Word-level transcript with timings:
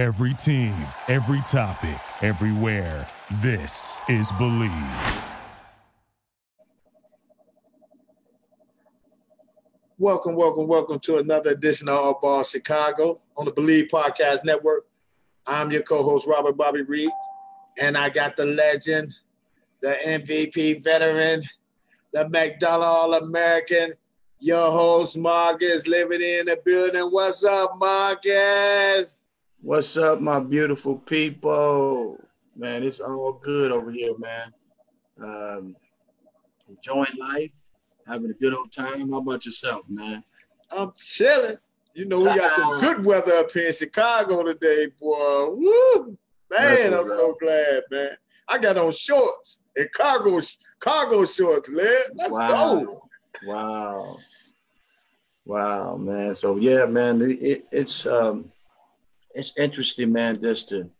Every 0.00 0.32
team, 0.32 0.74
every 1.08 1.42
topic, 1.42 2.00
everywhere. 2.22 3.06
This 3.42 4.00
is 4.08 4.32
Believe. 4.38 4.72
Welcome, 9.98 10.36
welcome, 10.36 10.66
welcome 10.68 11.00
to 11.00 11.18
another 11.18 11.50
edition 11.50 11.90
of 11.90 11.96
All 11.96 12.18
Ball 12.18 12.44
Chicago 12.44 13.18
on 13.36 13.44
the 13.44 13.52
Believe 13.52 13.88
Podcast 13.88 14.42
Network. 14.42 14.86
I'm 15.46 15.70
your 15.70 15.82
co-host 15.82 16.26
Robert 16.26 16.56
Bobby 16.56 16.80
Reed, 16.80 17.10
and 17.78 17.94
I 17.98 18.08
got 18.08 18.38
the 18.38 18.46
legend, 18.46 19.14
the 19.82 19.94
MVP 20.06 20.82
veteran, 20.82 21.42
the 22.14 22.26
McDonald 22.30 22.84
All-American, 22.84 23.92
your 24.38 24.70
host 24.70 25.18
Marcus 25.18 25.86
Liberty 25.86 26.38
in 26.38 26.46
the 26.46 26.58
building. 26.64 27.02
What's 27.10 27.44
up, 27.44 27.72
Marcus? 27.76 29.19
What's 29.62 29.98
up, 29.98 30.20
my 30.22 30.40
beautiful 30.40 30.96
people? 30.96 32.18
Man, 32.56 32.82
it's 32.82 32.98
all 32.98 33.34
good 33.34 33.72
over 33.72 33.90
here, 33.90 34.14
man. 34.16 34.52
Um, 35.22 35.76
enjoying 36.66 37.18
life, 37.18 37.68
having 38.06 38.30
a 38.30 38.34
good 38.34 38.54
old 38.54 38.72
time. 38.72 39.10
How 39.10 39.18
about 39.18 39.44
yourself, 39.44 39.82
man? 39.90 40.24
I'm 40.74 40.92
chilling. 40.96 41.58
You 41.92 42.06
know, 42.06 42.20
we 42.20 42.26
got 42.26 42.52
some 42.52 42.80
good 42.80 43.04
weather 43.04 43.32
up 43.32 43.50
here 43.52 43.66
in 43.66 43.74
Chicago 43.74 44.44
today, 44.44 44.86
boy. 44.98 45.50
Woo! 45.50 46.16
Man, 46.50 46.94
I'm 46.94 47.06
so 47.06 47.36
glad, 47.38 47.82
man. 47.90 48.12
I 48.48 48.56
got 48.56 48.78
on 48.78 48.92
shorts 48.92 49.60
and 49.76 49.92
cargo 49.92 50.40
cargo 50.78 51.26
shorts, 51.26 51.70
man. 51.70 51.86
Let's 52.14 52.32
wow. 52.32 52.48
go. 52.48 53.02
Wow. 53.46 54.16
Wow, 55.44 55.96
man. 55.98 56.34
So 56.34 56.56
yeah, 56.56 56.86
man, 56.86 57.20
it, 57.20 57.66
it's 57.70 58.06
um 58.06 58.50
it's 59.34 59.56
interesting, 59.58 60.12
man, 60.12 60.40
just 60.40 60.68
to 60.70 60.90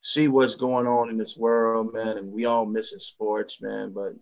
see 0.00 0.28
what's 0.28 0.54
going 0.54 0.86
on 0.86 1.08
in 1.08 1.16
this 1.16 1.36
world, 1.36 1.92
man. 1.94 2.18
And 2.18 2.32
we 2.32 2.44
all 2.44 2.66
missing 2.66 2.98
sports, 2.98 3.62
man. 3.62 3.92
But 3.92 4.14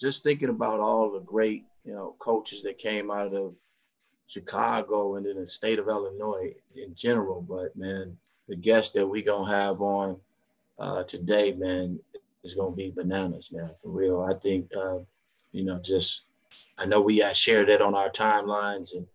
just 0.00 0.22
thinking 0.22 0.48
about 0.48 0.80
all 0.80 1.12
the 1.12 1.20
great, 1.20 1.64
you 1.84 1.92
know, 1.92 2.16
coaches 2.18 2.62
that 2.62 2.78
came 2.78 3.10
out 3.10 3.34
of 3.34 3.54
Chicago 4.26 5.16
and 5.16 5.26
in 5.26 5.38
the 5.38 5.46
state 5.46 5.78
of 5.78 5.88
Illinois 5.88 6.54
in 6.74 6.94
general. 6.94 7.42
But 7.42 7.76
man, 7.76 8.16
the 8.48 8.56
guest 8.56 8.94
that 8.94 9.06
we 9.06 9.22
gonna 9.22 9.50
have 9.50 9.80
on 9.80 10.16
uh, 10.78 11.04
today, 11.04 11.52
man, 11.52 12.00
is 12.42 12.54
gonna 12.54 12.74
be 12.74 12.90
bananas, 12.90 13.52
man, 13.52 13.70
for 13.80 13.90
real. 13.90 14.22
I 14.22 14.34
think, 14.34 14.70
uh, 14.74 14.98
you 15.52 15.64
know, 15.64 15.78
just 15.80 16.24
I 16.78 16.86
know 16.86 17.02
we 17.02 17.22
uh, 17.22 17.32
shared 17.32 17.68
it 17.68 17.82
on 17.82 17.94
our 17.94 18.10
timelines 18.10 18.96
and 18.96 19.06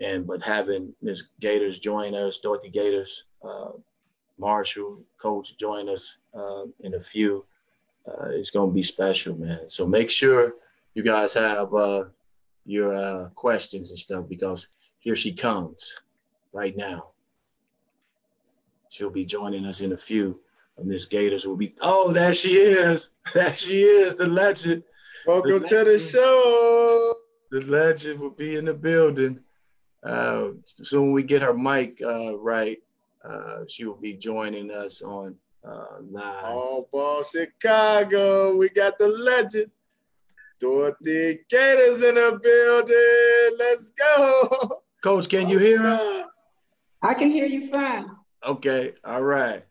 and 0.00 0.26
but 0.26 0.42
having 0.42 0.94
Miss 1.02 1.24
Gaters 1.40 1.78
join 1.78 2.14
us, 2.14 2.40
Dorothy 2.40 2.70
Gaters, 2.70 3.24
uh, 3.44 3.72
Marshall 4.38 5.02
coach 5.20 5.56
join 5.58 5.88
us 5.88 6.18
uh, 6.34 6.64
in 6.80 6.94
a 6.94 7.00
few, 7.00 7.44
uh, 8.06 8.28
it's 8.30 8.50
gonna 8.50 8.72
be 8.72 8.82
special, 8.82 9.36
man. 9.36 9.68
So 9.68 9.86
make 9.86 10.10
sure 10.10 10.54
you 10.94 11.02
guys 11.02 11.34
have 11.34 11.72
uh, 11.74 12.04
your 12.64 12.94
uh, 12.94 13.28
questions 13.34 13.90
and 13.90 13.98
stuff 13.98 14.28
because 14.28 14.68
here 14.98 15.16
she 15.16 15.32
comes 15.32 16.00
right 16.52 16.76
now. 16.76 17.10
She'll 18.88 19.10
be 19.10 19.24
joining 19.24 19.66
us 19.66 19.82
in 19.82 19.92
a 19.92 19.96
few. 19.96 20.40
Miss 20.82 21.04
Gaters 21.04 21.46
will 21.46 21.56
be. 21.56 21.74
Oh, 21.82 22.12
there 22.12 22.32
she 22.32 22.54
is. 22.54 23.14
There 23.34 23.54
she 23.54 23.82
is, 23.82 24.16
the 24.16 24.26
legend. 24.26 24.82
Welcome 25.26 25.60
the 25.60 25.68
to 25.68 25.84
the 25.84 25.98
show. 25.98 27.14
The 27.50 27.60
legend 27.70 28.18
will 28.18 28.30
be 28.30 28.56
in 28.56 28.64
the 28.64 28.74
building. 28.74 29.40
Uh, 30.02 30.48
soon 30.64 31.12
we 31.12 31.22
get 31.22 31.42
her 31.42 31.54
mic 31.54 32.00
uh, 32.02 32.38
right, 32.38 32.78
uh, 33.24 33.58
she 33.68 33.84
will 33.84 34.00
be 34.00 34.14
joining 34.14 34.70
us 34.70 35.02
on 35.02 35.34
uh, 35.66 36.00
live. 36.10 36.44
All 36.44 36.88
ball 36.90 37.22
Chicago. 37.22 38.56
We 38.56 38.70
got 38.70 38.98
the 38.98 39.08
legend. 39.08 39.70
Dorothy 40.58 41.40
Gaters 41.48 42.02
in 42.02 42.14
the 42.16 42.38
building. 42.42 43.58
Let's 43.58 43.92
go. 43.92 44.82
Coach, 45.02 45.28
can 45.28 45.48
you 45.48 45.58
hear 45.58 45.82
us? 45.86 46.26
I 47.02 47.14
can 47.14 47.30
hear 47.30 47.46
you 47.46 47.66
fine. 47.68 48.10
Okay, 48.46 48.92
all 49.04 49.22
right. 49.22 49.64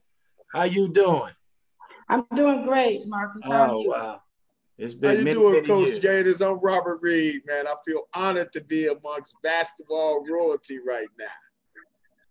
How 0.52 0.64
you 0.64 0.88
doing? 0.88 1.32
I'm 2.08 2.26
doing 2.36 2.66
great, 2.66 3.08
Marcus. 3.08 3.42
How 3.44 3.52
are 3.52 3.68
Oh 3.68 3.80
you? 3.82 3.90
wow, 3.90 4.22
it's 4.80 4.94
How 4.94 5.00
been 5.02 5.18
you 5.18 5.24
many, 5.26 5.34
doing, 5.36 5.54
many 5.56 5.68
Coach 5.68 5.88
years. 5.88 6.00
Gaters? 6.00 6.42
I'm 6.42 6.60
Robert 6.60 7.00
Reed, 7.02 7.42
man. 7.46 7.68
I 7.68 7.76
feel 7.86 8.04
honored 8.16 8.52
to 8.54 8.64
be 8.64 8.88
amongst 8.88 9.36
basketball 9.44 10.26
royalty 10.26 10.80
right 10.80 11.08
now. 11.20 11.26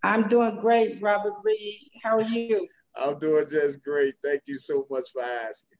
I'm 0.03 0.28
doing 0.28 0.56
great, 0.60 1.00
Robert 1.03 1.34
Reed. 1.44 1.91
How 2.03 2.16
are 2.16 2.22
you? 2.22 2.66
I'm 2.97 3.19
doing 3.19 3.47
just 3.48 3.84
great. 3.84 4.14
Thank 4.25 4.42
you 4.47 4.56
so 4.56 4.86
much 4.91 5.04
for 5.12 5.22
asking. 5.22 5.78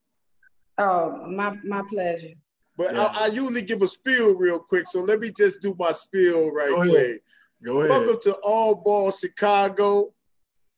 Oh, 0.77 1.27
my 1.27 1.57
my 1.65 1.83
pleasure. 1.89 2.35
But 2.77 2.95
Yeah. 2.95 3.07
I, 3.07 3.25
I 3.25 3.27
usually 3.29 3.63
give 3.63 3.83
a 3.83 3.89
spiel 3.89 4.35
real 4.35 4.59
quick, 4.61 4.87
so 4.87 5.01
let 5.03 5.19
me 5.21 5.33
just 5.37 5.61
do 5.63 5.75
my 5.79 5.93
spiel 5.93 6.51
right 6.51 6.69
Go 6.69 6.83
ahead. 6.83 7.19
Go 7.65 7.81
ahead. 7.81 7.91
Welcome 7.91 8.21
to 8.23 8.35
All 8.45 8.77
Ball 8.77 9.11
Chicago. 9.11 10.13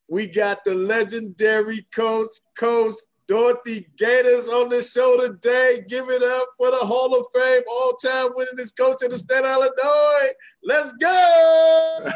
We 0.09 0.27
got 0.27 0.65
the 0.65 0.75
legendary 0.75 1.87
coach, 1.95 2.31
Coach 2.59 2.95
Dorothy 3.31 3.87
Gaters 3.97 4.49
on 4.49 4.69
the 4.69 4.83
show 4.83 5.17
today. 5.25 5.85
Give 5.87 6.11
it 6.11 6.21
up 6.21 6.49
for 6.59 6.73
the 6.73 6.79
Hall 6.79 7.17
of 7.17 7.25
Fame, 7.33 7.63
all-time 7.71 8.31
winningest 8.31 8.77
coach 8.77 9.05
in 9.05 9.11
the 9.11 9.17
state 9.17 9.45
of 9.45 9.45
Illinois. 9.45 10.31
Let's 10.65 10.93
go! 10.95 12.11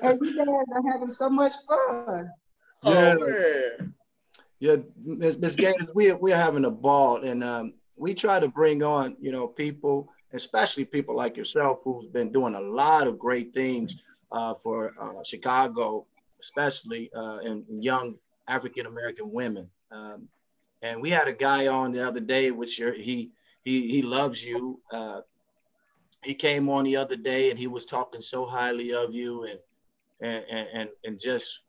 And 0.00 0.18
you 0.22 0.36
guys 0.38 0.48
are 0.48 0.90
having 0.90 1.08
so 1.10 1.28
much 1.28 1.52
fun. 1.68 2.30
Yeah. 2.82 3.14
Oh 3.18 3.20
man. 3.20 3.94
Yeah, 4.58 4.76
Miss 5.04 5.36
Miss 5.36 5.54
Gaters, 5.54 5.92
we 5.94 6.10
are, 6.10 6.16
we 6.16 6.32
are 6.32 6.40
having 6.40 6.64
a 6.64 6.70
ball, 6.70 7.18
and 7.18 7.44
um, 7.44 7.74
we 7.94 8.14
try 8.14 8.40
to 8.40 8.48
bring 8.48 8.82
on 8.82 9.18
you 9.20 9.32
know 9.32 9.46
people, 9.48 10.08
especially 10.32 10.86
people 10.86 11.14
like 11.14 11.36
yourself, 11.36 11.82
who's 11.84 12.06
been 12.06 12.32
doing 12.32 12.54
a 12.54 12.60
lot 12.60 13.06
of 13.06 13.18
great 13.18 13.52
things 13.52 14.02
uh, 14.32 14.54
for 14.54 14.94
uh, 14.98 15.22
Chicago, 15.24 16.06
especially 16.40 17.10
uh, 17.14 17.38
and 17.44 17.64
young 17.82 18.16
African 18.48 18.86
American 18.86 19.30
women. 19.30 19.68
Um, 19.90 20.28
and 20.82 21.00
we 21.00 21.10
had 21.10 21.28
a 21.28 21.32
guy 21.32 21.66
on 21.66 21.92
the 21.92 22.06
other 22.06 22.20
day, 22.20 22.50
which 22.50 22.78
you're, 22.78 22.92
he 22.92 23.30
he 23.64 23.88
he 23.88 24.02
loves 24.02 24.44
you. 24.44 24.80
Uh, 24.92 25.20
he 26.22 26.34
came 26.34 26.68
on 26.68 26.84
the 26.84 26.96
other 26.96 27.16
day, 27.16 27.50
and 27.50 27.58
he 27.58 27.66
was 27.66 27.84
talking 27.84 28.20
so 28.20 28.44
highly 28.44 28.92
of 28.94 29.14
you, 29.14 29.44
and 29.44 29.58
and 30.20 30.68
and 30.72 30.88
and, 31.04 31.20
just 31.20 31.62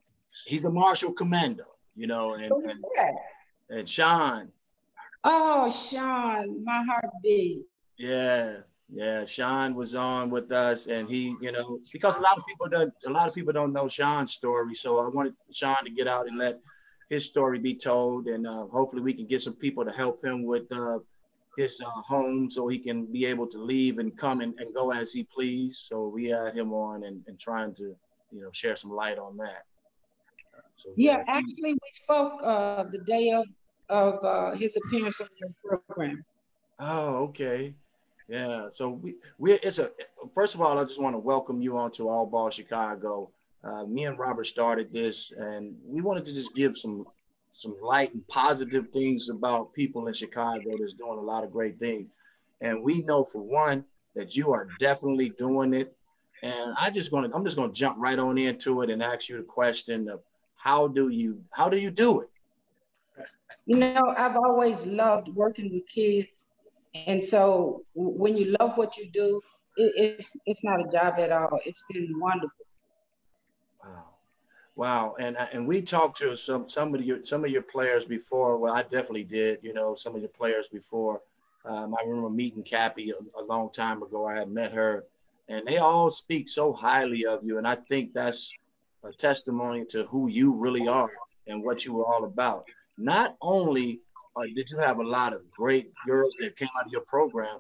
he's 0.46 0.66
a 0.66 0.72
Marshall 0.72 1.14
Commando, 1.14 1.64
you 1.94 2.08
know, 2.08 2.34
and, 2.34 2.52
and 2.52 2.84
and 3.70 3.90
Sean, 3.90 4.52
Oh, 5.24 5.72
Sean, 5.72 6.64
my 6.64 6.84
heart 6.84 7.10
beat. 7.24 7.66
yeah, 7.98 8.60
yeah, 8.90 9.26
Sean 9.26 9.76
was 9.76 9.96
on 9.96 10.30
with 10.30 10.52
us, 10.52 10.88
and 10.88 11.10
he, 11.10 11.36
you 11.42 11.52
know, 11.52 11.80
because 11.92 12.18
a 12.18 12.22
lot 12.22 12.38
of 12.38 12.44
people 12.48 12.68
don't, 12.70 12.94
a 13.08 13.10
lot 13.10 13.28
of 13.28 13.34
people 13.34 13.54
don't 13.54 13.74
know 13.74 13.88
Sean's 13.88 14.34
story, 14.34 14.74
so 14.76 15.00
I 15.00 15.10
wanted 15.10 15.34
Sean 15.52 15.84
to 15.84 15.90
get 15.92 16.08
out 16.08 16.28
and 16.28 16.38
let 16.38 16.60
his 17.10 17.26
story 17.26 17.60
be 17.60 17.76
told, 17.76 18.28
and 18.28 18.46
uh, 18.48 18.68
hopefully 18.68 19.02
we 19.02 19.14
can 19.14 19.26
get 19.28 19.42
some 19.42 19.56
people 19.56 19.86
to 19.86 19.92
help 19.92 20.24
him 20.24 20.44
with 20.44 20.72
uh, 20.72 21.00
his 21.58 21.82
uh, 21.82 21.90
home, 22.08 22.50
so 22.50 22.68
he 22.68 22.78
can 22.78 23.12
be 23.12 23.26
able 23.26 23.48
to 23.48 23.58
leave 23.58 23.98
and 23.98 24.16
come 24.18 24.42
and, 24.42 24.54
and 24.60 24.74
go 24.76 24.92
as 24.92 25.14
he 25.14 25.28
please. 25.34 25.86
So 25.90 26.08
we 26.08 26.30
had 26.30 26.56
him 26.56 26.74
on 26.74 27.04
and, 27.06 27.24
and 27.28 27.40
trying 27.40 27.74
to, 27.76 27.96
you 28.32 28.42
know, 28.42 28.50
share 28.54 28.76
some 28.76 28.92
light 28.92 29.18
on 29.18 29.38
that. 29.38 29.64
So 30.76 30.90
Yeah, 30.96 31.18
he- 31.18 31.32
actually, 31.32 31.74
we 31.74 31.80
spoke 31.92 32.42
uh, 32.44 32.84
the 32.84 33.00
day 33.00 33.32
of 33.32 33.46
of 33.90 34.24
uh, 34.24 34.52
his 34.56 34.76
appearance 34.78 35.22
on 35.22 35.28
your 35.40 35.52
program. 35.64 36.26
Oh, 36.80 37.26
okay. 37.26 37.76
Yeah. 38.28 38.68
So 38.70 38.90
we 38.90 39.16
we 39.38 39.54
it's 39.54 39.80
a 39.80 39.90
first 40.34 40.56
of 40.56 40.62
all, 40.62 40.78
I 40.78 40.84
just 40.84 41.02
want 41.02 41.14
to 41.14 41.20
welcome 41.20 41.62
you 41.62 41.78
on 41.78 41.92
to 41.92 42.10
All 42.10 42.26
Ball 42.26 42.50
Chicago. 42.50 43.30
Uh, 43.64 43.84
me 43.86 44.06
and 44.06 44.18
Robert 44.18 44.46
started 44.46 44.94
this, 44.94 45.32
and 45.32 45.76
we 45.86 46.02
wanted 46.02 46.26
to 46.26 46.34
just 46.34 46.56
give 46.56 46.78
some 46.78 47.06
some 47.52 47.76
light 47.82 48.14
and 48.14 48.28
positive 48.28 48.90
things 48.90 49.30
about 49.30 49.74
people 49.74 50.08
in 50.08 50.14
Chicago 50.14 50.76
that's 50.78 50.94
doing 50.94 51.18
a 51.18 51.22
lot 51.22 51.44
of 51.44 51.52
great 51.52 51.80
things. 51.80 52.14
And 52.62 52.84
we 52.84 53.02
know 53.02 53.24
for 53.24 53.42
one 53.42 53.86
that 54.16 54.36
you 54.36 54.52
are 54.52 54.68
definitely 54.80 55.30
doing 55.30 55.74
it. 55.74 55.96
And 56.44 56.74
I 56.78 56.90
just 56.90 57.12
gonna 57.12 57.30
I'm 57.34 57.44
just 57.44 57.58
gonna 57.58 57.74
jump 57.74 57.98
right 58.00 58.18
on 58.18 58.38
into 58.38 58.82
it 58.82 58.90
and 58.90 59.02
ask 59.04 59.30
you 59.30 59.38
the 59.38 59.44
question 59.44 60.10
of 60.10 60.22
how 60.56 60.88
do 60.88 61.10
you 61.10 61.42
how 61.52 61.70
do 61.70 61.78
you 61.78 61.92
do 61.92 62.22
it? 62.22 62.30
You 63.68 63.78
know, 63.78 64.14
I've 64.18 64.36
always 64.36 64.86
loved 64.86 65.30
working 65.30 65.74
with 65.74 65.88
kids, 65.88 66.50
and 67.08 67.24
so 67.24 67.84
when 67.94 68.38
you 68.38 68.56
love 68.60 68.78
what 68.78 68.98
you 68.98 69.10
do, 69.10 69.42
it, 69.78 70.18
it's 70.18 70.34
it's 70.46 70.64
not 70.64 70.80
a 70.80 70.92
job 70.92 71.16
at 71.18 71.32
all. 71.32 71.60
It's 71.66 71.84
been 71.92 72.20
wonderful. 72.20 72.66
Wow, 73.84 74.06
wow, 74.76 75.16
and 75.20 75.38
and 75.54 75.68
we 75.68 75.82
talked 75.82 76.20
to 76.20 76.36
some 76.38 76.70
some 76.70 76.94
of 76.96 77.04
your 77.04 77.24
some 77.24 77.46
of 77.46 77.52
your 77.52 77.64
players 77.64 78.06
before. 78.06 78.58
Well, 78.58 78.74
I 78.74 78.84
definitely 78.84 79.26
did. 79.26 79.60
You 79.62 79.74
know, 79.74 79.96
some 79.96 80.16
of 80.16 80.22
your 80.22 80.30
players 80.30 80.68
before. 80.68 81.22
Um, 81.66 81.96
I 81.96 82.04
remember 82.06 82.30
meeting 82.30 82.62
Cappy 82.62 83.12
a, 83.12 83.42
a 83.42 83.44
long 83.44 83.72
time 83.72 84.04
ago. 84.04 84.28
I 84.28 84.36
had 84.36 84.50
met 84.50 84.72
her 84.74 85.04
and 85.48 85.66
they 85.66 85.78
all 85.78 86.10
speak 86.10 86.50
so 86.50 86.74
highly 86.74 87.26
of 87.26 87.44
you. 87.44 87.58
And 87.58 87.68
I 87.68 87.76
think 87.76 88.14
that's 88.14 88.54
a 89.04 89.12
testimony 89.12 89.86
to 89.90 90.06
who 90.06 90.28
you 90.28 90.54
really 90.54 90.88
are 90.88 91.10
and 91.48 91.64
what 91.64 91.86
you 91.86 91.94
were 91.94 92.06
all 92.06 92.26
about. 92.26 92.66
Not 92.98 93.36
only 93.42 94.00
uh, 94.36 94.44
did 94.56 94.70
you 94.70 94.78
have 94.80 95.00
a 95.00 95.04
lot 95.04 95.34
of 95.34 95.50
great 95.52 95.92
girls 96.06 96.36
that 96.40 96.56
came 96.56 96.70
out 96.78 96.86
of 96.86 96.92
your 96.92 97.02
program, 97.02 97.58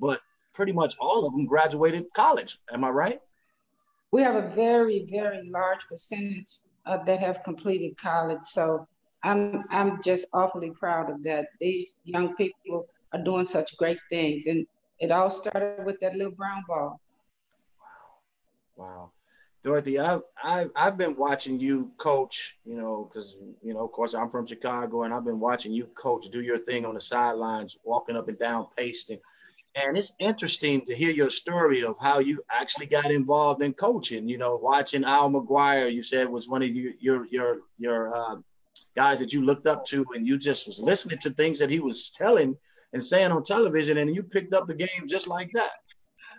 but 0.00 0.20
pretty 0.54 0.72
much 0.72 0.94
all 0.98 1.26
of 1.26 1.32
them 1.32 1.46
graduated 1.46 2.06
college. 2.14 2.58
Am 2.72 2.84
I 2.84 2.90
right? 2.90 3.20
We 4.12 4.22
have 4.22 4.36
a 4.36 4.48
very, 4.48 5.06
very 5.10 5.48
large 5.50 5.86
percentage 5.86 6.58
uh, 6.86 6.98
that 7.04 7.18
have 7.20 7.42
completed 7.42 7.96
college. 7.98 8.44
So 8.44 8.86
I'm 9.22 9.64
I'm 9.70 10.02
just 10.02 10.26
awfully 10.32 10.70
proud 10.70 11.10
of 11.10 11.22
that. 11.24 11.48
These 11.60 11.96
young 12.04 12.36
people 12.36 12.86
are 13.12 13.22
doing 13.22 13.44
such 13.44 13.76
great 13.76 13.98
things, 14.08 14.46
and 14.46 14.66
it 15.00 15.10
all 15.10 15.30
started 15.30 15.84
with 15.84 15.98
that 16.00 16.14
little 16.14 16.32
brown 16.32 16.62
ball. 16.68 17.00
Wow, 18.76 18.86
wow. 18.86 19.10
Dorothy, 19.64 19.98
I've, 19.98 20.20
I've, 20.42 20.70
I've 20.76 20.98
been 20.98 21.16
watching 21.16 21.58
you 21.58 21.90
coach, 21.96 22.58
you 22.66 22.76
know, 22.76 23.04
because, 23.04 23.38
you 23.62 23.72
know, 23.72 23.84
of 23.86 23.92
course, 23.92 24.12
I'm 24.12 24.28
from 24.28 24.46
Chicago 24.46 25.04
and 25.04 25.14
I've 25.14 25.24
been 25.24 25.40
watching 25.40 25.72
you 25.72 25.86
coach, 25.94 26.26
do 26.30 26.42
your 26.42 26.58
thing 26.58 26.84
on 26.84 26.92
the 26.92 27.00
sidelines, 27.00 27.78
walking 27.82 28.14
up 28.14 28.28
and 28.28 28.38
down, 28.38 28.66
pasting. 28.76 29.18
And 29.74 29.96
it's 29.96 30.14
interesting 30.18 30.82
to 30.82 30.94
hear 30.94 31.10
your 31.10 31.30
story 31.30 31.82
of 31.82 31.96
how 31.98 32.18
you 32.18 32.44
actually 32.50 32.86
got 32.86 33.10
involved 33.10 33.62
in 33.62 33.72
coaching. 33.72 34.28
You 34.28 34.36
know, 34.36 34.56
watching 34.62 35.02
Al 35.02 35.30
McGuire, 35.30 35.92
you 35.92 36.02
said 36.02 36.28
was 36.28 36.46
one 36.46 36.62
of 36.62 36.68
your 36.68 36.92
your 37.00 37.26
your 37.26 37.58
your 37.78 38.14
uh, 38.14 38.36
guys 38.94 39.18
that 39.18 39.32
you 39.32 39.44
looked 39.44 39.66
up 39.66 39.84
to, 39.86 40.06
and 40.14 40.28
you 40.28 40.38
just 40.38 40.68
was 40.68 40.78
listening 40.78 41.18
to 41.22 41.30
things 41.30 41.58
that 41.58 41.70
he 41.70 41.80
was 41.80 42.10
telling 42.10 42.56
and 42.92 43.02
saying 43.02 43.32
on 43.32 43.42
television, 43.42 43.98
and 43.98 44.14
you 44.14 44.22
picked 44.22 44.54
up 44.54 44.68
the 44.68 44.74
game 44.74 45.08
just 45.08 45.26
like 45.26 45.50
that. 45.54 45.72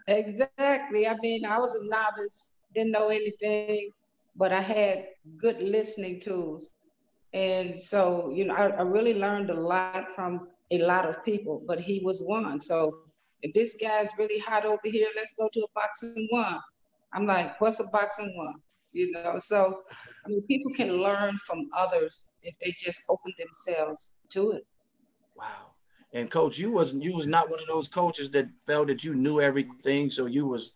Exactly. 0.07 1.06
I 1.06 1.18
mean, 1.18 1.44
I 1.44 1.57
was 1.57 1.75
a 1.75 1.83
novice, 1.83 2.54
didn't 2.75 2.92
know 2.92 3.10
anything, 3.10 3.89
but 4.36 4.51
I 4.51 4.62
had 4.62 5.07
good 5.38 5.62
listening 5.62 6.19
tools, 6.19 6.72
and 7.33 7.80
so 7.80 8.31
you 8.36 8.45
know, 8.45 8.54
I, 8.54 8.68
I 8.68 8.81
really 8.81 9.16
learned 9.16 9.50
a 9.50 9.60
lot 9.60 10.10
from 10.10 10.50
a 10.72 10.80
lot 10.80 11.07
of 11.10 11.24
people. 11.25 11.63
But 11.68 11.80
he 11.81 12.01
was 12.04 12.22
one, 12.22 12.62
so 12.62 13.00
if 13.42 13.54
this 13.54 13.75
guy's 13.80 14.10
really 14.18 14.39
hot 14.39 14.66
over 14.66 14.81
here, 14.83 15.07
let's 15.16 15.33
go 15.38 15.50
to 15.54 15.62
a 15.62 15.72
boxing 15.74 16.27
one. 16.31 16.60
I'm 17.13 17.25
like, 17.25 17.60
what's 17.62 17.80
a 17.80 17.86
boxing 17.86 18.36
one? 18.38 18.56
You 18.92 19.12
know, 19.12 19.39
so 19.39 19.81
I 20.25 20.30
mean, 20.30 20.42
people 20.44 20.71
can 20.74 20.92
learn 21.01 21.38
from 21.45 21.69
others 21.75 22.31
if 22.44 22.57
they 22.60 22.75
just 22.80 23.01
open 23.10 23.33
themselves 23.38 24.12
to 24.30 24.51
it. 24.51 24.66
Wow. 25.36 25.71
And 26.13 26.31
coach, 26.31 26.57
you 26.57 26.71
wasn't 26.71 27.04
you 27.04 27.13
was 27.13 27.28
not 27.28 27.50
one 27.50 27.60
of 27.60 27.68
those 27.68 27.89
coaches 27.89 28.31
that 28.31 28.48
felt 28.66 28.88
that 28.88 29.04
you 29.04 29.13
knew 29.16 29.42
everything, 29.42 30.10
so 30.10 30.28
you 30.28 30.48
was 30.48 30.74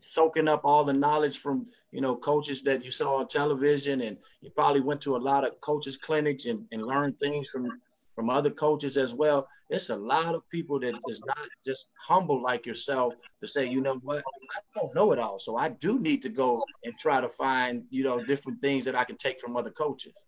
soaking 0.00 0.48
up 0.48 0.62
all 0.64 0.84
the 0.84 0.92
knowledge 0.92 1.38
from 1.38 1.66
you 1.92 2.00
know 2.00 2.16
coaches 2.16 2.62
that 2.62 2.84
you 2.84 2.90
saw 2.90 3.16
on 3.16 3.28
television, 3.28 4.02
and 4.02 4.18
you 4.40 4.50
probably 4.50 4.80
went 4.80 5.00
to 5.02 5.16
a 5.16 5.18
lot 5.18 5.46
of 5.46 5.60
coaches 5.60 5.96
clinics 5.96 6.46
and, 6.46 6.64
and 6.72 6.82
learned 6.82 7.18
things 7.18 7.50
from 7.50 7.80
from 8.18 8.30
other 8.30 8.50
coaches 8.50 8.96
as 8.96 9.14
well. 9.14 9.48
It's 9.70 9.90
a 9.90 9.96
lot 9.96 10.34
of 10.34 10.42
people 10.50 10.80
that 10.80 10.94
is 11.08 11.22
not 11.24 11.38
just 11.64 11.90
humble 11.94 12.42
like 12.42 12.66
yourself 12.66 13.14
to 13.40 13.46
say, 13.46 13.68
you 13.68 13.80
know 13.80 14.00
what, 14.02 14.24
I 14.24 14.80
don't 14.80 14.92
know 14.92 15.12
it 15.12 15.20
all. 15.20 15.38
So 15.38 15.56
I 15.56 15.68
do 15.68 16.00
need 16.00 16.22
to 16.22 16.28
go 16.28 16.60
and 16.82 16.98
try 16.98 17.20
to 17.20 17.28
find, 17.28 17.84
you 17.90 18.02
know, 18.02 18.24
different 18.24 18.60
things 18.60 18.84
that 18.86 18.96
I 18.96 19.04
can 19.04 19.16
take 19.18 19.40
from 19.40 19.56
other 19.56 19.70
coaches. 19.70 20.26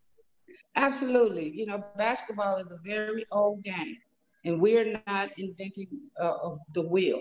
Absolutely. 0.77 1.51
You 1.51 1.67
know, 1.67 1.83
basketball 1.97 2.59
is 2.59 2.69
a 2.71 2.79
very 2.85 3.25
old 3.33 3.65
game, 3.65 3.97
and 4.45 4.61
we're 4.61 5.03
not 5.09 5.31
inventing 5.37 5.89
uh, 6.21 6.57
the 6.75 6.83
wheel. 6.83 7.21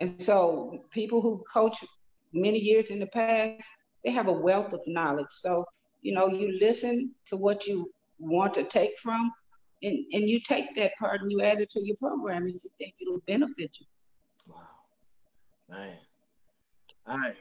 And 0.00 0.20
so 0.22 0.84
people 0.90 1.22
who 1.22 1.44
coach 1.52 1.84
many 2.32 2.58
years 2.58 2.90
in 2.90 3.00
the 3.00 3.06
past, 3.06 3.68
they 4.04 4.10
have 4.10 4.28
a 4.28 4.32
wealth 4.32 4.72
of 4.72 4.80
knowledge. 4.86 5.26
So, 5.30 5.64
you 6.02 6.14
know, 6.14 6.28
you 6.28 6.58
listen 6.60 7.12
to 7.26 7.36
what 7.36 7.66
you 7.66 7.90
want 8.18 8.54
to 8.54 8.64
take 8.64 8.98
from 8.98 9.32
and, 9.82 10.04
and 10.12 10.28
you 10.28 10.40
take 10.40 10.74
that 10.74 10.92
part 10.98 11.20
and 11.20 11.30
you 11.30 11.40
add 11.42 11.60
it 11.60 11.70
to 11.70 11.84
your 11.84 11.96
program 11.96 12.46
if 12.46 12.62
you 12.64 12.70
think 12.78 12.94
it'll 13.00 13.20
benefit 13.26 13.76
you. 13.78 13.86
Wow, 14.48 14.56
man, 15.68 15.98
I, 17.06 17.32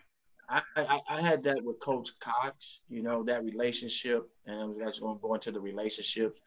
I, 0.50 0.62
I, 0.75 1.01
I 1.10 1.22
had 1.22 1.44
that 1.44 1.63
with 1.63 1.80
Coach 1.80 2.12
Cox. 2.19 2.81
You 2.90 3.04
know 3.04 3.24
that 3.24 3.44
relationship, 3.44 4.30
and 4.46 4.60
I'm 4.60 4.88
actually 4.88 5.01
going 5.01 5.18
to 5.18 5.22
go 5.22 5.34
into 5.34 5.51
the 5.51 5.62
relationships. 5.62 6.40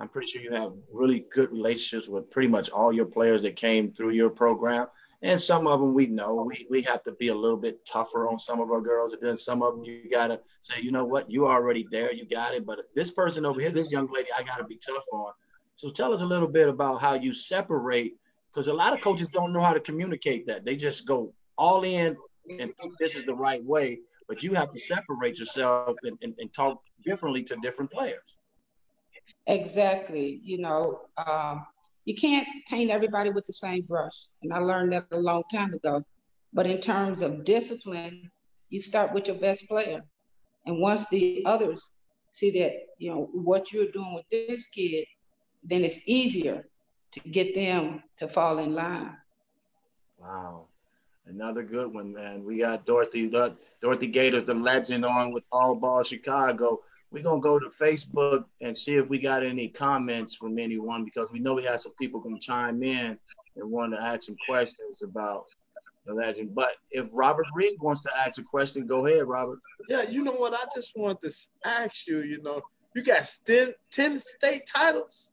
I'm 0.00 0.08
pretty 0.08 0.26
sure 0.26 0.42
you 0.42 0.52
have 0.52 0.72
really 0.92 1.26
good 1.32 1.52
relationships 1.52 2.08
with 2.08 2.30
pretty 2.30 2.48
much 2.48 2.68
all 2.70 2.92
your 2.92 3.06
players 3.06 3.42
that 3.42 3.56
came 3.56 3.92
through 3.92 4.10
your 4.10 4.30
program. 4.30 4.86
And 5.22 5.40
some 5.40 5.66
of 5.66 5.80
them 5.80 5.94
we 5.94 6.06
know 6.06 6.44
we, 6.46 6.66
we 6.68 6.82
have 6.82 7.02
to 7.04 7.12
be 7.12 7.28
a 7.28 7.34
little 7.34 7.56
bit 7.56 7.86
tougher 7.86 8.28
on 8.28 8.38
some 8.38 8.60
of 8.60 8.70
our 8.70 8.80
girls. 8.80 9.14
And 9.14 9.22
then 9.22 9.36
some 9.36 9.62
of 9.62 9.74
them 9.74 9.84
you 9.84 10.10
got 10.10 10.28
to 10.28 10.40
say, 10.62 10.82
you 10.82 10.90
know 10.90 11.04
what, 11.04 11.30
you 11.30 11.46
already 11.46 11.86
there, 11.90 12.12
you 12.12 12.26
got 12.26 12.54
it. 12.54 12.66
But 12.66 12.80
this 12.94 13.12
person 13.12 13.46
over 13.46 13.60
here, 13.60 13.70
this 13.70 13.92
young 13.92 14.12
lady, 14.12 14.28
I 14.36 14.42
got 14.42 14.58
to 14.58 14.64
be 14.64 14.76
tough 14.84 15.04
on. 15.12 15.32
So 15.76 15.90
tell 15.90 16.12
us 16.12 16.20
a 16.20 16.26
little 16.26 16.48
bit 16.48 16.68
about 16.68 17.00
how 17.00 17.14
you 17.14 17.32
separate, 17.32 18.16
because 18.50 18.68
a 18.68 18.74
lot 18.74 18.92
of 18.92 19.00
coaches 19.00 19.28
don't 19.28 19.52
know 19.52 19.62
how 19.62 19.72
to 19.72 19.80
communicate 19.80 20.46
that. 20.46 20.64
They 20.64 20.76
just 20.76 21.06
go 21.06 21.32
all 21.56 21.84
in 21.84 22.16
and 22.50 22.76
think 22.76 22.92
this 23.00 23.16
is 23.16 23.24
the 23.24 23.34
right 23.34 23.64
way, 23.64 24.00
but 24.28 24.42
you 24.42 24.54
have 24.54 24.70
to 24.72 24.78
separate 24.78 25.38
yourself 25.38 25.96
and, 26.02 26.18
and, 26.22 26.34
and 26.38 26.52
talk 26.52 26.82
differently 27.04 27.42
to 27.44 27.56
different 27.62 27.90
players. 27.90 28.33
Exactly. 29.46 30.40
You 30.42 30.58
know, 30.58 31.00
um, 31.18 31.66
you 32.04 32.14
can't 32.14 32.46
paint 32.68 32.90
everybody 32.90 33.30
with 33.30 33.46
the 33.46 33.52
same 33.52 33.82
brush. 33.82 34.26
And 34.42 34.52
I 34.52 34.58
learned 34.58 34.92
that 34.92 35.06
a 35.12 35.18
long 35.18 35.42
time 35.52 35.74
ago. 35.74 36.02
But 36.52 36.66
in 36.66 36.80
terms 36.80 37.20
of 37.20 37.44
discipline, 37.44 38.30
you 38.70 38.80
start 38.80 39.12
with 39.12 39.26
your 39.26 39.36
best 39.36 39.68
player. 39.68 40.02
And 40.66 40.80
once 40.80 41.08
the 41.08 41.42
others 41.44 41.82
see 42.32 42.50
that, 42.60 42.72
you 42.98 43.10
know, 43.10 43.28
what 43.32 43.72
you're 43.72 43.90
doing 43.92 44.14
with 44.14 44.28
this 44.30 44.66
kid 44.66 45.04
then 45.64 45.84
it's 45.84 46.06
easier 46.06 46.64
to 47.12 47.20
get 47.20 47.54
them 47.54 48.02
to 48.18 48.28
fall 48.28 48.58
in 48.58 48.74
line. 48.74 49.16
Wow. 50.18 50.66
Another 51.26 51.62
good 51.62 51.92
one, 51.92 52.12
man. 52.12 52.44
We 52.44 52.58
got 52.58 52.84
Dorothy 52.84 53.32
Dorothy 53.80 54.06
Gaters, 54.08 54.44
the 54.44 54.54
legend, 54.54 55.06
on 55.06 55.32
with 55.32 55.44
All 55.50 55.74
Ball 55.74 56.02
Chicago. 56.02 56.80
We're 57.14 57.22
gonna 57.22 57.40
go 57.40 57.60
to 57.60 57.66
Facebook 57.66 58.44
and 58.60 58.76
see 58.76 58.96
if 58.96 59.08
we 59.08 59.20
got 59.20 59.44
any 59.44 59.68
comments 59.68 60.34
from 60.34 60.58
anyone 60.58 61.04
because 61.04 61.28
we 61.30 61.38
know 61.38 61.54
we 61.54 61.62
have 61.62 61.80
some 61.80 61.94
people 61.94 62.18
gonna 62.20 62.40
chime 62.40 62.82
in 62.82 63.16
and 63.54 63.70
want 63.70 63.92
to 63.92 64.02
ask 64.02 64.24
some 64.24 64.34
questions 64.44 65.04
about 65.04 65.44
the 66.06 66.12
legend. 66.12 66.56
But 66.56 66.70
if 66.90 67.06
Robert 67.14 67.46
Reed 67.54 67.76
wants 67.80 68.02
to 68.02 68.10
ask 68.18 68.40
a 68.40 68.42
question, 68.42 68.88
go 68.88 69.06
ahead, 69.06 69.28
Robert. 69.28 69.60
Yeah, 69.88 70.02
you 70.10 70.24
know 70.24 70.32
what? 70.32 70.54
I 70.54 70.64
just 70.74 70.96
want 70.96 71.20
to 71.20 71.30
ask 71.64 72.08
you. 72.08 72.22
You 72.22 72.42
know, 72.42 72.60
you 72.96 73.02
got 73.04 73.24
10, 73.46 73.74
10 73.92 74.18
state 74.18 74.62
titles. 74.66 75.30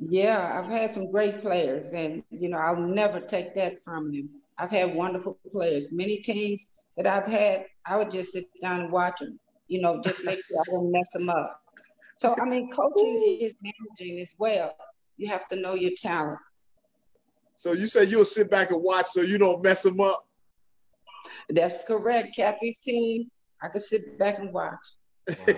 Yeah, 0.00 0.58
I've 0.58 0.68
had 0.68 0.90
some 0.90 1.12
great 1.12 1.42
players, 1.42 1.92
and 1.92 2.24
you 2.30 2.48
know 2.48 2.58
I'll 2.58 2.76
never 2.76 3.20
take 3.20 3.54
that 3.54 3.84
from 3.84 4.10
them. 4.10 4.28
I've 4.58 4.70
had 4.70 4.96
wonderful 4.96 5.38
players. 5.48 5.92
Many 5.92 6.16
teams 6.16 6.74
that 6.96 7.06
I've 7.06 7.26
had, 7.28 7.66
I 7.86 7.98
would 7.98 8.10
just 8.10 8.32
sit 8.32 8.48
down 8.60 8.80
and 8.80 8.90
watch 8.90 9.20
them. 9.20 9.38
You 9.68 9.80
know, 9.80 10.00
just 10.02 10.24
make 10.24 10.38
sure 10.44 10.60
I 10.60 10.70
don't 10.70 10.90
mess 10.90 11.10
them 11.12 11.28
up. 11.28 11.60
So 12.16 12.34
I 12.40 12.44
mean, 12.46 12.70
coaching 12.70 13.38
is 13.40 13.54
managing 13.60 14.20
as 14.20 14.34
well. 14.38 14.74
You 15.16 15.28
have 15.28 15.48
to 15.48 15.56
know 15.56 15.74
your 15.74 15.92
talent. 15.96 16.38
So 17.56 17.72
you 17.72 17.86
say 17.86 18.04
you'll 18.04 18.24
sit 18.24 18.50
back 18.50 18.70
and 18.70 18.82
watch 18.82 19.06
so 19.06 19.22
you 19.22 19.38
don't 19.38 19.62
mess 19.62 19.82
them 19.82 20.00
up. 20.00 20.22
That's 21.48 21.84
correct. 21.84 22.36
Cappy's 22.36 22.78
team, 22.78 23.30
I 23.62 23.68
could 23.68 23.82
sit 23.82 24.18
back 24.18 24.38
and 24.38 24.52
watch. 24.52 24.74
Wow. 25.28 25.54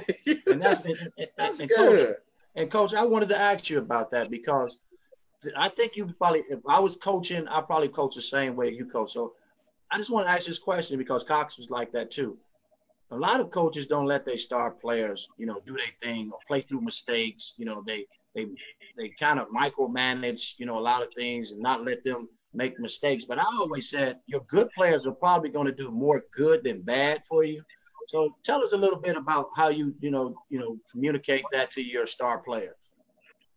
and 0.47 0.63
that's, 0.63 0.87
and, 0.87 0.99
and, 1.19 1.29
that's 1.37 1.61
and 1.61 1.69
good. 1.69 2.07
Coach, 2.07 2.17
and 2.57 2.71
coach, 2.71 2.95
I 2.95 3.05
wanted 3.05 3.29
to 3.31 3.39
ask 3.39 3.69
you 3.69 3.79
about 3.79 4.11
that 4.11 4.31
because 4.31 4.79
I 5.57 5.69
think 5.69 5.97
you 5.97 6.07
probably, 6.07 6.41
if 6.49 6.61
I 6.69 6.81
was 6.81 6.97
coaching, 6.97 7.47
I 7.49 7.61
probably 7.61 7.89
coach 7.89 8.15
the 8.15 8.23
same 8.23 8.57
way 8.57 8.73
you 8.73 8.87
coach. 8.87 9.13
So 9.13 9.35
I 9.91 9.97
just 9.97 10.11
want 10.11 10.27
to 10.27 10.33
ask 10.33 10.47
this 10.47 10.59
question 10.59 10.99
because 10.99 11.25
Cox 11.25 11.59
was 11.59 11.71
like 11.71 11.93
that 11.93 12.11
too. 12.11 12.39
A 13.11 13.17
lot 13.17 13.41
of 13.41 13.51
coaches 13.51 13.87
don't 13.87 14.07
let 14.07 14.27
their 14.27 14.37
star 14.37 14.71
players, 14.71 15.29
you 15.39 15.47
know, 15.47 15.61
do 15.67 15.73
their 15.73 15.95
thing 16.03 16.31
or 16.31 16.39
play 16.47 16.61
through 16.61 16.83
mistakes. 16.83 17.55
You 17.57 17.65
know, 17.65 17.83
they 17.87 18.05
they 18.35 18.47
they 18.97 19.11
kind 19.19 19.39
of 19.39 19.49
micromanage, 19.49 20.55
you 20.59 20.67
know, 20.67 20.77
a 20.77 20.81
lot 20.81 21.03
of 21.03 21.13
things 21.15 21.53
and 21.53 21.63
not 21.63 21.85
let 21.85 22.05
them 22.05 22.29
make 22.53 22.79
mistakes. 22.79 23.25
But 23.25 23.39
I 23.39 23.45
always 23.45 23.91
said 23.91 24.19
your 24.27 24.43
good 24.49 24.69
players 24.77 25.07
are 25.07 25.15
probably 25.15 25.49
going 25.49 25.67
to 25.67 25.73
do 25.73 25.91
more 25.91 26.23
good 26.37 26.65
than 26.65 26.83
bad 26.83 27.25
for 27.25 27.45
you. 27.45 27.63
So 28.09 28.35
tell 28.43 28.63
us 28.63 28.73
a 28.73 28.77
little 28.77 29.01
bit 29.01 29.17
about 29.17 29.49
how 29.57 29.69
you, 29.69 29.95
you 30.01 30.11
know, 30.11 30.35
you 30.51 30.59
know, 30.59 30.79
communicate 30.91 31.45
that 31.53 31.71
to 31.73 31.83
your 31.83 32.07
star 32.07 32.41
players. 32.41 32.77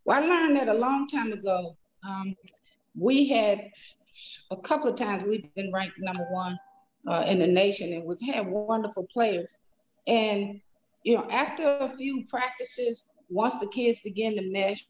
Well, 0.06 0.24
I 0.24 0.28
learned 0.28 0.56
that 0.58 0.68
a 0.68 0.74
long 0.74 1.08
time 1.08 1.32
ago. 1.32 1.78
Um, 2.08 2.36
we 2.98 3.30
had 3.30 3.70
a 4.52 4.58
couple 4.58 4.90
of 4.90 4.96
times 4.96 5.24
we've 5.24 5.54
been 5.56 5.72
ranked 5.72 5.98
number 6.00 6.28
one 6.32 6.58
uh, 7.08 7.26
in 7.28 7.40
the 7.40 7.48
nation, 7.48 7.94
and 7.94 8.04
we've 8.04 8.34
had 8.34 8.48
wonderful 8.48 9.08
players. 9.12 9.60
And 10.08 10.62
you 11.04 11.16
know, 11.16 11.28
after 11.30 11.64
a 11.64 11.96
few 11.98 12.26
practices, 12.28 13.10
once 13.30 13.58
the 13.60 13.68
kids 13.68 14.00
begin 14.00 14.36
to 14.36 14.52
mesh, 14.52 14.86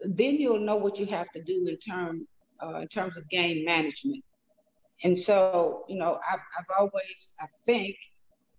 then 0.00 0.36
you'll 0.36 0.58
know 0.58 0.76
what 0.76 0.98
you 0.98 1.06
have 1.06 1.30
to 1.32 1.42
do 1.42 1.66
in 1.66 1.76
term 1.78 2.26
uh, 2.62 2.80
in 2.80 2.88
terms 2.88 3.16
of 3.16 3.28
game 3.28 3.64
management. 3.64 4.24
And 5.04 5.16
so, 5.16 5.84
you 5.88 5.96
know, 5.96 6.18
I've, 6.28 6.40
I've 6.58 6.64
always, 6.78 7.34
I 7.40 7.46
think, 7.64 7.96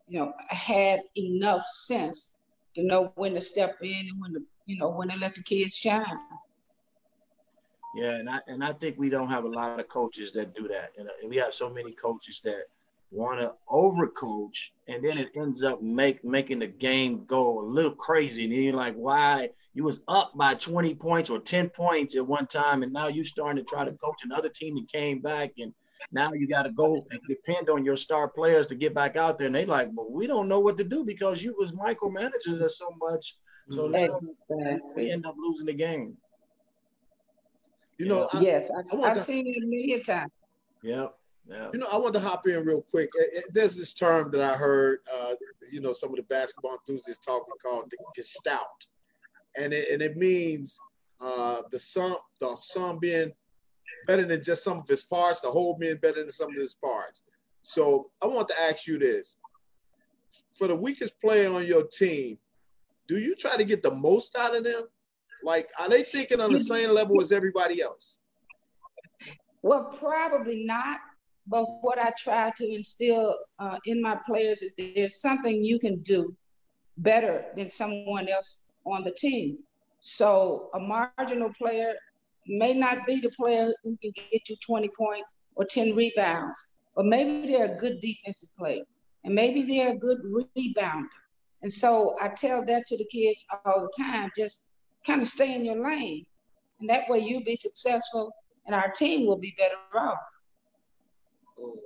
you 0.08 0.20
know, 0.20 0.34
had 0.48 1.02
enough 1.18 1.64
sense 1.66 2.38
to 2.76 2.84
know 2.84 3.12
when 3.16 3.34
to 3.34 3.42
step 3.42 3.78
in 3.82 4.08
and 4.10 4.22
when 4.22 4.34
to, 4.34 4.42
you 4.66 4.78
know, 4.78 4.90
when 4.90 5.10
to 5.10 5.18
let 5.18 5.36
the 5.36 5.44
kids 5.44 5.76
shine. 5.76 6.06
Yeah, 7.96 8.12
and 8.12 8.30
I 8.30 8.40
and 8.48 8.64
I 8.64 8.74
think 8.74 8.98
we 8.98 9.10
don't 9.10 9.30
have 9.30 9.46
a 9.46 9.50
lot 9.50 9.80
of 9.80 9.88
coaches 9.88 10.32
that 10.34 10.56
do 10.56 10.68
that. 10.68 10.92
And 10.98 11.10
we 11.30 11.38
have 11.38 11.54
so 11.54 11.70
many 11.70 11.92
coaches 11.94 12.40
that 12.44 12.66
want 13.12 13.42
to 13.42 13.54
overcoach, 13.70 14.72
and 14.88 15.04
then 15.04 15.18
it 15.18 15.32
ends 15.36 15.64
up 15.64 15.82
make 15.82 16.24
making 16.24 16.60
the 16.60 16.68
game 16.68 17.26
go 17.26 17.60
a 17.60 17.66
little 17.66 17.96
crazy. 17.96 18.44
And 18.44 18.54
you're 18.54 18.74
like, 18.74 18.96
why? 18.96 19.50
You 19.74 19.84
was 19.84 20.04
up 20.08 20.34
by 20.36 20.56
20 20.56 20.96
points 20.96 21.30
or 21.30 21.40
10 21.40 21.70
points 21.70 22.16
at 22.16 22.26
one 22.26 22.48
time, 22.48 22.84
and 22.84 22.94
now 22.94 23.08
you're 23.08 23.26
starting 23.26 23.64
to 23.64 23.70
try 23.70 23.86
to 23.86 23.92
coach 23.94 24.22
another 24.24 24.50
team 24.50 24.76
that 24.76 24.92
came 24.92 25.20
back, 25.20 25.54
and 25.58 25.74
now 26.12 26.34
you 26.34 26.48
got 26.48 26.64
to 26.64 26.72
go 26.72 27.06
and 27.12 27.20
depend 27.28 27.70
on 27.70 27.86
your 27.86 27.96
star 27.96 28.28
players 28.30 28.68
to 28.68 28.76
get 28.76 28.94
back 28.94 29.16
out 29.16 29.38
there. 29.38 29.48
And 29.48 29.56
they 29.56 29.66
like, 29.66 29.90
well, 29.94 30.10
we 30.10 30.28
don't 30.28 30.48
know 30.48 30.60
what 30.60 30.78
to 30.78 30.84
do 30.84 31.04
because 31.04 31.42
you 31.42 31.56
was 31.58 31.72
micromanaging 31.72 32.62
us 32.62 32.78
so 32.78 32.90
much. 33.00 33.36
So 33.70 33.88
mm-hmm. 33.88 33.96
exactly. 33.96 34.80
we 34.96 35.12
end 35.12 35.26
up 35.26 35.36
losing 35.38 35.68
the 35.68 35.74
game. 35.74 36.18
You 38.00 38.06
know, 38.06 38.30
I, 38.32 38.40
yes, 38.40 38.72
I've, 38.72 39.00
I've 39.02 39.14
to, 39.14 39.20
seen 39.20 39.46
it 39.46 39.62
a 39.62 39.68
million 39.68 40.02
times. 40.02 40.32
Yep. 40.84 41.14
Yeah. 41.50 41.70
You 41.74 41.80
know, 41.80 41.88
I 41.92 41.98
want 41.98 42.14
to 42.14 42.20
hop 42.22 42.48
in 42.48 42.64
real 42.64 42.82
quick. 42.82 43.10
There's 43.52 43.76
this 43.76 43.94
term 43.94 44.32
that 44.32 44.42
I 44.42 44.56
heard, 44.56 45.00
uh, 45.14 45.34
you 45.72 45.82
know, 45.82 45.92
some 45.94 46.12
of 46.12 46.16
the 46.16 46.24
basketball 46.24 46.78
enthusiasts 46.78 47.26
talking 47.26 47.54
called 47.62 47.92
the 47.92 47.98
gestalt, 48.16 48.86
and 49.60 49.74
it, 49.74 49.90
and 49.92 50.02
it 50.02 50.16
means 50.16 50.80
uh, 51.20 51.64
the 51.72 51.80
sum, 51.80 52.16
the 52.40 52.56
sum 52.62 53.00
being 53.00 53.32
better 54.08 54.24
than 54.24 54.42
just 54.42 54.64
some 54.64 54.78
of 54.78 54.88
his 54.88 55.04
parts, 55.04 55.42
the 55.42 55.50
whole 55.50 55.76
being 55.76 55.98
better 55.98 56.22
than 56.22 56.32
some 56.32 56.50
of 56.50 56.56
his 56.56 56.76
parts. 56.76 57.24
So 57.64 58.12
I 58.22 58.28
want 58.28 58.48
to 58.50 58.62
ask 58.62 58.88
you 58.88 58.98
this: 58.98 59.36
for 60.54 60.68
the 60.68 60.76
weakest 60.76 61.20
player 61.20 61.52
on 61.52 61.66
your 61.66 61.86
team, 61.88 62.38
do 63.08 63.18
you 63.18 63.36
try 63.36 63.58
to 63.58 63.64
get 63.66 63.84
the 63.84 63.94
most 63.94 64.38
out 64.38 64.56
of 64.56 64.64
them? 64.64 64.84
Like, 65.44 65.70
are 65.80 65.90
they 65.90 66.04
thinking 66.04 66.42
on 66.42 66.52
the 66.52 66.60
same 66.60 66.92
level 66.92 67.22
as 67.22 67.32
everybody 67.32 67.82
else? 67.82 68.20
Well, 69.62 69.96
probably 70.00 70.66
not. 70.66 71.00
But 71.48 71.66
what 71.82 71.98
I 71.98 72.14
try 72.18 72.52
to 72.58 72.76
instill 72.76 73.36
uh, 73.58 73.78
in 73.86 74.02
my 74.02 74.18
players 74.26 74.62
is 74.62 74.72
there's 74.78 75.20
something 75.20 75.64
you 75.64 75.80
can 75.80 76.02
do 76.02 76.36
better 76.98 77.46
than 77.56 77.70
someone 77.70 78.28
else 78.28 78.60
on 78.86 79.04
the 79.04 79.12
team. 79.12 79.58
So 80.00 80.70
a 80.74 80.80
marginal 80.80 81.52
player 81.58 81.94
may 82.46 82.74
not 82.74 83.06
be 83.08 83.20
the 83.20 83.32
player 83.32 83.74
who 83.84 83.98
can 84.02 84.12
get 84.32 84.50
you 84.50 84.56
20 84.66 84.90
points 84.98 85.34
or 85.56 85.66
10 85.66 85.96
rebounds, 85.96 86.56
but 86.96 87.06
maybe 87.06 87.52
they're 87.52 87.74
a 87.74 87.78
good 87.78 88.00
defensive 88.00 88.50
player 88.58 88.84
and 89.24 89.34
maybe 89.34 89.64
they're 89.64 89.94
a 89.94 89.98
good 89.98 90.20
rebounder. 90.58 91.08
And 91.62 91.72
so 91.72 92.16
I 92.22 92.30
tell 92.30 92.64
that 92.66 92.86
to 92.88 92.98
the 92.98 93.06
kids 93.12 93.46
all 93.66 93.82
the 93.82 94.04
time 94.04 94.30
just 94.38 94.69
kind 95.06 95.22
of 95.22 95.28
stay 95.28 95.54
in 95.56 95.66
your 95.66 95.82
lane. 95.84 96.26
And 96.80 96.90
that 96.90 97.10
way 97.10 97.20
you'll 97.20 97.44
be 97.44 97.56
successful 97.56 98.34
and 98.66 98.76
our 98.76 98.90
team 98.90 99.26
will 99.26 99.38
be 99.38 99.56
better 99.58 99.76
off. 99.96 100.18
Oh, 101.60 101.78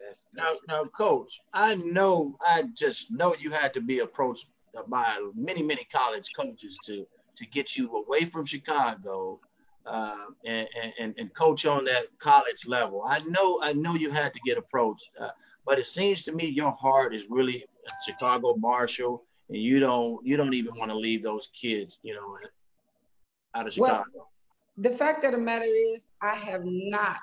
that's, 0.00 0.26
that's... 0.34 0.60
Now, 0.68 0.82
now, 0.82 0.84
coach, 0.84 1.40
I 1.52 1.74
know, 1.76 2.36
I 2.40 2.64
just 2.74 3.12
know 3.12 3.34
you 3.38 3.50
had 3.50 3.72
to 3.74 3.80
be 3.80 4.00
approached 4.00 4.46
by 4.88 5.18
many, 5.34 5.62
many 5.62 5.84
college 5.84 6.30
coaches 6.36 6.78
to 6.86 7.06
to 7.36 7.46
get 7.46 7.76
you 7.76 7.90
away 7.92 8.24
from 8.24 8.46
Chicago 8.46 9.38
uh, 9.84 10.24
and, 10.44 10.66
and, 10.98 11.14
and 11.18 11.34
coach 11.34 11.66
on 11.66 11.84
that 11.84 12.06
college 12.18 12.66
level. 12.66 13.04
I 13.06 13.18
know, 13.20 13.60
I 13.62 13.74
know 13.74 13.94
you 13.94 14.10
had 14.10 14.32
to 14.32 14.40
get 14.44 14.58
approached, 14.58 15.10
uh, 15.20 15.28
but 15.66 15.78
it 15.78 15.86
seems 15.86 16.24
to 16.24 16.32
me 16.32 16.46
your 16.46 16.72
heart 16.72 17.14
is 17.14 17.28
really 17.30 17.62
Chicago 18.04 18.56
Marshall, 18.56 19.22
and 19.48 19.58
you 19.58 19.80
don't 19.80 20.24
you 20.26 20.36
don't 20.36 20.54
even 20.54 20.72
want 20.76 20.90
to 20.90 20.96
leave 20.96 21.22
those 21.22 21.48
kids, 21.48 21.98
you 22.02 22.14
know, 22.14 22.36
out 23.54 23.66
of 23.66 23.72
Chicago. 23.72 24.04
Well, 24.14 24.30
the 24.76 24.90
fact 24.90 25.24
of 25.24 25.32
the 25.32 25.38
matter 25.38 25.64
is, 25.64 26.08
I 26.20 26.34
have 26.34 26.62
not 26.64 27.16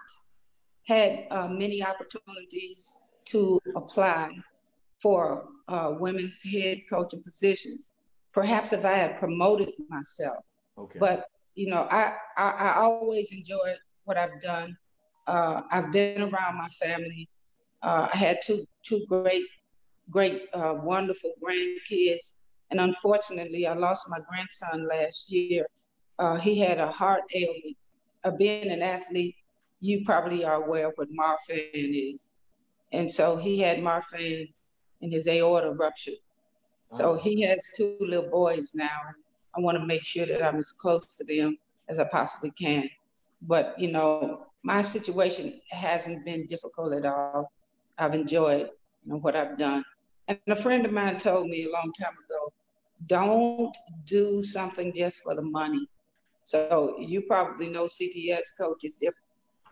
had 0.88 1.27
uh, 1.32 1.48
many 1.48 1.84
opportunities 1.84 2.98
to 3.25 3.60
apply 3.75 4.32
for 5.01 5.48
uh, 5.68 5.96
women's 6.00 6.42
head 6.44 6.82
coaching 6.89 7.22
positions. 7.24 7.92
Perhaps 8.34 8.74
if 8.74 8.84
I 8.84 8.94
had 8.94 9.20
promoted 9.20 9.74
myself. 9.89 10.46
Okay. 10.77 11.00
But 11.00 11.25
you 11.56 11.70
know, 11.70 11.88
I, 11.92 12.15
I, 12.36 12.50
I 12.50 12.74
always 12.77 13.32
enjoyed 13.32 13.77
what 14.06 14.18
I've 14.18 14.42
done. 14.42 14.75
Uh, 15.27 15.62
I've 15.72 15.92
been 15.92 16.22
around 16.22 16.58
my 16.58 16.68
family. 16.70 17.30
Uh, 17.82 18.08
I 18.12 18.18
had 18.18 18.39
two 18.44 18.65
two 18.82 19.06
great, 19.08 19.46
great, 20.13 20.48
uh, 20.53 20.75
wonderful 20.77 21.34
grandkids, 21.43 22.36
and 22.70 22.79
unfortunately, 22.79 23.65
I 23.67 23.74
lost 23.74 24.10
my 24.10 24.20
grandson 24.29 24.88
last 24.88 25.32
year. 25.32 25.65
Uh, 26.20 26.38
he 26.38 26.60
had 26.60 26.77
a 26.77 26.91
heart 26.91 27.24
ailment. 27.36 27.77
Uh, 28.24 28.32
being 28.32 28.70
an 28.72 28.82
athlete, 28.82 29.36
you 29.82 30.05
probably 30.05 30.46
are 30.46 30.63
aware 30.63 30.88
of 30.88 30.93
what 30.96 31.10
Marfan 31.12 32.13
is, 32.13 32.29
and 32.93 33.12
so 33.12 33.36
he 33.36 33.60
had 33.60 33.79
Marfan, 33.79 34.48
and 35.01 35.12
his 35.12 35.27
aorta 35.27 35.72
ruptured. 35.72 36.22
So 36.91 37.13
oh. 37.13 37.15
he 37.15 37.41
has 37.41 37.72
two 37.75 37.98
little 38.00 38.29
boys 38.29 38.72
now. 38.75 39.00
I 39.58 39.62
want 39.62 39.77
to 39.77 39.86
make 39.86 40.05
sure 40.05 40.25
that 40.27 40.43
I'm 40.43 40.58
as 40.58 40.72
close 40.72 41.15
to 41.15 41.24
them 41.24 41.58
as 41.89 42.00
I 42.00 42.05
possibly 42.05 42.51
can. 42.51 42.88
But 43.41 43.77
you 43.79 43.91
know, 43.91 44.46
my 44.63 44.82
situation 44.84 45.60
hasn't 45.72 46.24
been 46.24 46.48
difficult 46.48 46.93
at 46.93 47.05
all. 47.05 47.51
I've 47.98 48.13
enjoyed 48.13 48.70
you 49.05 49.12
know, 49.12 49.17
what 49.17 49.36
I've 49.36 49.58
done. 49.58 49.84
And 50.27 50.39
a 50.48 50.56
friend 50.56 50.86
of 50.86 50.92
mine 50.92 51.18
told 51.18 51.48
me 51.48 51.65
a 51.65 51.72
long 51.72 51.92
time 52.00 52.13
ago, 52.13 52.53
don't 53.08 53.75
do 54.06 54.42
something 54.44 54.94
just 54.94 55.22
for 55.24 55.36
the 55.36 55.42
money. 55.42 55.88
So 56.44 56.98
you 57.00 57.22
probably 57.22 57.70
know 57.70 57.86
CPS 57.86 58.58
coaches, 58.58 58.98
they're 59.01 59.13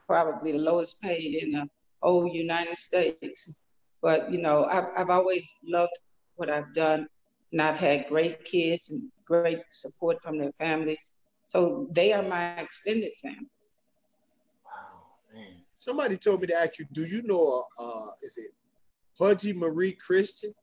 probably 0.07 0.51
the 0.53 0.57
lowest 0.57 1.01
paid 1.01 1.41
in 1.41 1.51
the 1.51 1.67
whole 2.01 2.27
United 2.27 2.77
States. 2.77 3.65
But 4.01 4.31
you 4.31 4.41
know, 4.41 4.65
I've 4.65 4.87
I've 4.97 5.09
always 5.09 5.49
loved 5.63 5.93
what 6.35 6.49
I've 6.49 6.73
done 6.73 7.07
and 7.51 7.61
I've 7.61 7.77
had 7.77 8.07
great 8.07 8.43
kids 8.45 8.89
and 8.91 9.09
great 9.25 9.59
support 9.69 10.19
from 10.21 10.37
their 10.37 10.51
families. 10.53 11.13
So 11.45 11.87
they 11.93 12.13
are 12.13 12.23
my 12.23 12.55
extended 12.59 13.11
family. 13.21 13.49
Wow, 14.65 15.15
man. 15.33 15.61
Somebody 15.77 16.17
told 16.17 16.41
me 16.41 16.47
to 16.47 16.55
ask 16.55 16.79
you, 16.79 16.85
do 16.91 17.05
you 17.05 17.23
know, 17.23 17.65
uh, 17.79 18.07
is 18.21 18.37
it 18.37 18.51
Pudgy 19.17 19.53
Marie 19.53 19.93
Christian? 19.93 20.53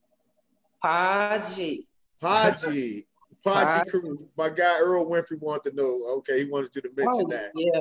Pudgy. 0.82 1.86
Pudgy. 2.20 3.06
Pudgy. 3.44 4.00
My 4.36 4.50
guy 4.50 4.80
Earl 4.80 5.08
Winfrey 5.08 5.40
wanted 5.40 5.70
to 5.70 5.76
know. 5.76 6.16
Okay, 6.18 6.44
he 6.44 6.50
wanted 6.50 6.74
you 6.74 6.82
to 6.82 6.90
mention 6.96 7.26
oh, 7.26 7.30
that. 7.30 7.52
Yeah. 7.54 7.80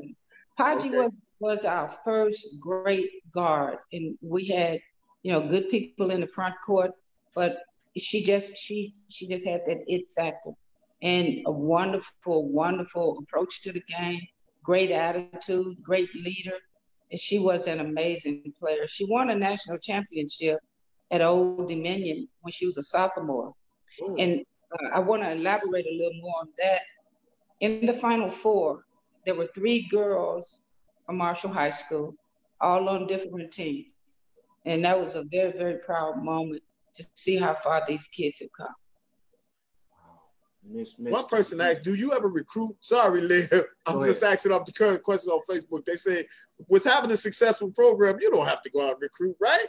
Pudgy 0.57 0.89
okay. 0.89 0.97
was, 0.97 1.11
was 1.39 1.65
our 1.65 1.95
first 2.03 2.47
great 2.59 3.09
guard. 3.31 3.77
And 3.91 4.17
we 4.21 4.47
had, 4.47 4.79
you 5.23 5.31
know, 5.31 5.47
good 5.47 5.69
people 5.69 6.11
in 6.11 6.21
the 6.21 6.27
front 6.27 6.55
court, 6.65 6.91
but 7.35 7.57
she 7.97 8.23
just 8.23 8.55
she 8.57 8.93
she 9.09 9.27
just 9.27 9.47
had 9.47 9.61
that 9.65 9.79
it 9.87 10.05
factor 10.15 10.51
and 11.01 11.39
a 11.45 11.51
wonderful 11.51 12.47
wonderful 12.49 13.17
approach 13.21 13.61
to 13.61 13.71
the 13.71 13.81
game 13.81 14.21
great 14.63 14.91
attitude 14.91 15.77
great 15.81 16.13
leader 16.15 16.57
and 17.11 17.19
she 17.19 17.39
was 17.39 17.67
an 17.67 17.79
amazing 17.79 18.53
player 18.59 18.87
she 18.87 19.05
won 19.05 19.29
a 19.29 19.35
national 19.35 19.77
championship 19.77 20.59
at 21.11 21.21
old 21.21 21.67
dominion 21.67 22.27
when 22.41 22.51
she 22.51 22.65
was 22.65 22.77
a 22.77 22.81
sophomore 22.81 23.53
Ooh. 24.01 24.15
and 24.17 24.41
uh, 24.73 24.89
i 24.93 24.99
want 24.99 25.21
to 25.21 25.31
elaborate 25.31 25.85
a 25.85 25.97
little 25.97 26.19
more 26.21 26.41
on 26.41 26.49
that 26.57 26.81
in 27.59 27.85
the 27.85 27.93
final 27.93 28.29
four 28.29 28.85
there 29.25 29.35
were 29.35 29.49
three 29.55 29.87
girls 29.89 30.61
from 31.05 31.17
marshall 31.17 31.51
high 31.51 31.69
school 31.69 32.13
all 32.61 32.89
on 32.89 33.07
different 33.07 33.51
teams 33.51 33.87
and 34.65 34.83
that 34.83 34.99
was 34.99 35.15
a 35.15 35.23
very 35.31 35.51
very 35.51 35.77
proud 35.79 36.23
moment 36.23 36.61
to 36.97 37.07
see 37.15 37.37
how 37.37 37.53
far 37.53 37.83
these 37.87 38.07
kids 38.07 38.39
have 38.39 38.51
come. 38.57 38.75
Miss, 40.69 40.95
Miss, 40.99 41.13
One 41.13 41.25
person 41.25 41.61
asked, 41.61 41.83
"Do 41.83 41.95
you 41.95 42.13
ever 42.13 42.27
recruit?" 42.27 42.75
Sorry, 42.79 43.21
Liv. 43.21 43.51
I'm 43.85 43.99
just 44.01 44.23
asking 44.23 44.51
off 44.51 44.65
the 44.65 44.73
current 44.73 45.03
questions 45.03 45.29
on 45.31 45.41
Facebook. 45.49 45.85
They 45.85 45.95
say, 45.95 46.25
with 46.67 46.83
having 46.83 47.11
a 47.11 47.17
successful 47.17 47.71
program, 47.71 48.17
you 48.21 48.29
don't 48.29 48.47
have 48.47 48.61
to 48.63 48.69
go 48.69 48.85
out 48.85 48.93
and 48.93 49.01
recruit, 49.01 49.35
right? 49.39 49.65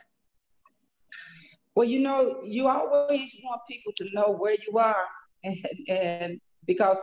Well, 1.75 1.87
you 1.87 2.01
know, 2.01 2.41
you 2.43 2.67
always 2.67 3.37
want 3.45 3.61
people 3.69 3.93
to 3.99 4.09
know 4.13 4.33
where 4.33 4.57
you 4.67 4.79
are, 4.79 5.07
and, 5.45 5.57
and 5.89 6.41
because 6.67 7.03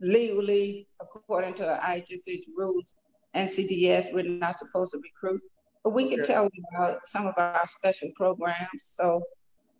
legally, 0.00 0.88
according 1.00 1.54
to 1.54 1.62
IHSA 1.62 2.40
rules 2.56 2.92
and 3.34 3.48
CPS, 3.48 4.12
we're 4.12 4.24
not 4.24 4.56
supposed 4.58 4.92
to 4.92 4.98
recruit. 4.98 5.40
But 5.84 5.90
we 5.90 6.08
can 6.08 6.24
tell 6.24 6.44
them 6.44 6.64
about 6.74 7.06
some 7.06 7.26
of 7.26 7.34
our 7.36 7.64
special 7.64 8.10
programs. 8.16 8.82
So 8.82 9.22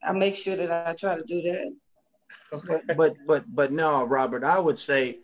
I 0.05 0.13
make 0.13 0.37
sure 0.37 0.55
that 0.57 0.71
I 0.87 0.93
try 0.93 1.17
to 1.17 1.25
do 1.25 1.43
that. 1.43 1.75
Okay. 2.53 2.81
But 2.97 3.15
but 3.27 3.45
but 3.55 3.73
no, 3.73 4.05
Robert, 4.05 4.45
I 4.45 4.59
would 4.59 4.79
say 4.79 5.19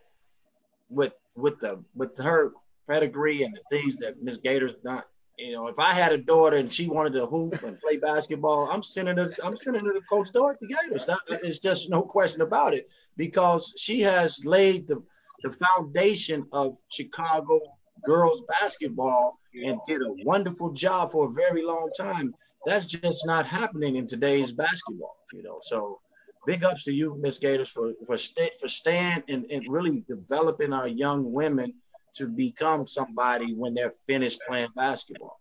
with 0.88 1.14
with 1.34 1.60
the 1.60 1.82
with 1.94 2.16
her 2.18 2.52
pedigree 2.88 3.42
and 3.42 3.54
the 3.54 3.76
things 3.76 3.96
that 3.96 4.22
Miss 4.22 4.36
Gater's 4.36 4.74
done, 4.84 5.02
You 5.38 5.52
know, 5.52 5.68
if 5.68 5.78
I 5.78 5.92
had 5.92 6.12
a 6.12 6.18
daughter 6.18 6.56
and 6.56 6.72
she 6.72 6.88
wanted 6.88 7.14
to 7.14 7.26
hoop 7.26 7.54
and 7.64 7.78
play 7.80 7.96
basketball, 7.98 8.68
I'm 8.70 8.82
sending 8.82 9.16
her. 9.16 9.30
I'm 9.44 9.56
sending 9.56 9.84
her 9.84 9.92
to 9.92 10.00
Coach 10.02 10.32
Dorothy 10.32 10.66
Gaters. 10.66 11.08
It's 11.28 11.58
just 11.58 11.90
no 11.90 12.02
question 12.02 12.42
about 12.42 12.74
it 12.74 12.90
because 13.16 13.72
she 13.78 14.00
has 14.00 14.44
laid 14.44 14.86
the 14.88 15.02
the 15.42 15.50
foundation 15.50 16.46
of 16.52 16.76
Chicago 16.88 17.60
girls 18.04 18.42
basketball 18.60 19.38
and 19.64 19.78
did 19.86 20.02
a 20.02 20.12
wonderful 20.24 20.72
job 20.72 21.10
for 21.10 21.28
a 21.28 21.32
very 21.32 21.62
long 21.64 21.90
time. 21.96 22.34
That's 22.66 22.86
just 22.86 23.26
not 23.26 23.46
happening 23.46 23.96
in 23.96 24.06
today's 24.06 24.52
basketball, 24.52 25.16
you 25.32 25.42
know. 25.42 25.58
So 25.62 26.00
big 26.46 26.64
ups 26.64 26.84
to 26.84 26.92
you, 26.92 27.16
Miss 27.20 27.38
Gaters, 27.38 27.68
for 27.68 27.92
for 28.06 28.16
st- 28.16 28.54
for 28.60 28.68
staying 28.68 29.22
and, 29.28 29.44
and 29.50 29.64
really 29.68 30.04
developing 30.08 30.72
our 30.72 30.88
young 30.88 31.32
women 31.32 31.74
to 32.14 32.28
become 32.28 32.86
somebody 32.86 33.54
when 33.54 33.74
they're 33.74 33.92
finished 34.06 34.40
playing 34.46 34.68
basketball. 34.76 35.38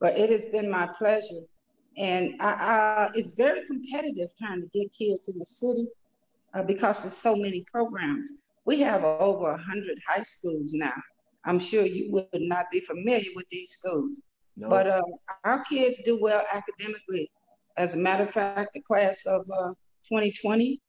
But 0.00 0.18
it 0.18 0.30
has 0.30 0.46
been 0.46 0.70
my 0.70 0.88
pleasure. 0.98 1.42
And 1.96 2.34
I, 2.40 2.46
I, 2.46 3.10
it's 3.14 3.32
very 3.32 3.66
competitive 3.66 4.28
trying 4.38 4.60
to 4.60 4.68
get 4.68 4.92
kids 4.92 5.28
in 5.28 5.38
the 5.38 5.44
city 5.44 5.88
uh, 6.54 6.62
because 6.62 7.02
there's 7.02 7.16
so 7.16 7.34
many 7.34 7.64
programs. 7.72 8.32
We 8.64 8.80
have 8.80 9.02
over 9.02 9.50
100 9.50 9.98
high 10.06 10.22
schools 10.22 10.72
now. 10.72 10.92
I'm 11.44 11.58
sure 11.58 11.84
you 11.84 12.12
would 12.12 12.28
not 12.34 12.66
be 12.70 12.80
familiar 12.80 13.30
with 13.34 13.48
these 13.48 13.70
schools. 13.70 14.22
No. 14.56 14.68
But 14.68 14.86
uh, 14.86 15.02
our 15.44 15.64
kids 15.64 16.00
do 16.04 16.20
well 16.20 16.44
academically. 16.52 17.30
As 17.76 17.94
a 17.94 17.96
matter 17.98 18.24
of 18.24 18.30
fact, 18.30 18.74
the 18.74 18.82
class 18.82 19.24
of 19.26 19.44
uh, 19.56 19.72
2020, 20.04 20.80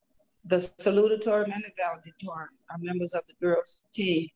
the 0.46 0.58
salutatorium 0.58 1.54
and 1.54 1.64
the 1.64 1.72
valedictorian 1.78 2.50
are 2.72 2.78
members 2.80 3.14
of 3.14 3.22
the 3.28 3.34
girls 3.42 3.84
team. 3.94 4.28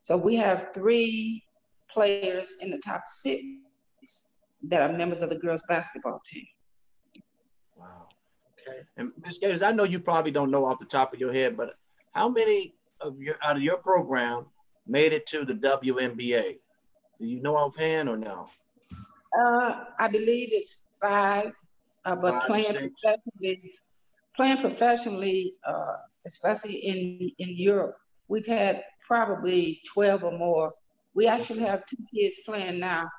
So 0.00 0.16
we 0.16 0.36
have 0.36 0.68
three 0.74 1.44
players 1.90 2.54
in 2.60 2.70
the 2.70 2.78
top 2.78 3.02
six 3.06 3.42
that 4.64 4.82
are 4.82 4.96
members 4.96 5.22
of 5.22 5.30
the 5.30 5.36
girls 5.36 5.62
basketball 5.68 6.20
team. 6.24 6.46
Wow. 7.76 8.08
Okay. 8.68 8.80
And 8.96 9.12
Ms. 9.24 9.38
Gaters, 9.38 9.62
I 9.62 9.72
know 9.72 9.84
you 9.84 10.00
probably 10.00 10.30
don't 10.30 10.50
know 10.50 10.64
off 10.64 10.78
the 10.78 10.86
top 10.86 11.12
of 11.12 11.20
your 11.20 11.32
head, 11.32 11.56
but 11.56 11.74
how 12.14 12.28
many 12.28 12.74
of 13.00 13.20
your 13.20 13.36
out 13.44 13.56
of 13.56 13.62
your 13.62 13.78
program 13.78 14.46
made 14.86 15.12
it 15.12 15.26
to 15.26 15.44
the 15.44 15.54
WNBA? 15.54 16.58
Do 17.20 17.26
you 17.26 17.40
know 17.40 17.56
offhand 17.56 18.08
or 18.08 18.16
no? 18.16 18.48
Uh, 19.38 19.84
I 19.98 20.08
believe 20.08 20.48
it's 20.52 20.84
five, 21.00 21.52
uh, 22.04 22.16
but 22.16 22.34
five 22.34 22.46
playing 22.46 22.64
professionally, 22.64 23.72
playing 24.38 24.58
professionally, 24.58 25.54
uh, 25.66 25.96
especially 26.24 26.76
in 26.90 27.30
in 27.38 27.50
Europe, 27.56 27.96
we've 28.28 28.46
had 28.46 28.84
probably 29.06 29.82
twelve 29.92 30.22
or 30.22 30.36
more. 30.46 30.72
We 31.14 31.26
actually 31.26 31.60
have 31.70 31.84
two 31.86 32.02
kids 32.14 32.38
playing 32.46 32.78
now, 32.78 33.10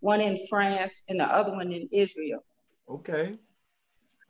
one 0.00 0.20
in 0.20 0.38
France 0.48 1.02
and 1.08 1.18
the 1.18 1.24
other 1.24 1.52
one 1.60 1.72
in 1.72 1.88
Israel. 1.90 2.44
Okay. 2.88 3.36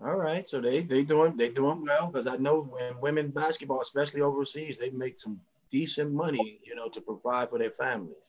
All 0.01 0.17
right, 0.17 0.47
so 0.47 0.61
they 0.61 0.81
they 0.81 1.03
doing 1.03 1.37
they 1.37 1.51
doing 1.51 1.85
well 1.85 2.07
because 2.07 2.27
I 2.27 2.37
know 2.37 2.63
when 2.63 3.01
women 3.03 3.29
basketball, 3.29 3.83
especially 3.83 4.23
overseas, 4.23 4.79
they 4.79 4.91
make 4.91 5.21
some 5.21 5.39
decent 5.71 6.13
money, 6.25 6.61
you 6.65 6.75
know, 6.75 6.89
to 6.89 7.01
provide 7.01 7.51
for 7.51 7.59
their 7.59 7.77
families. 7.85 8.27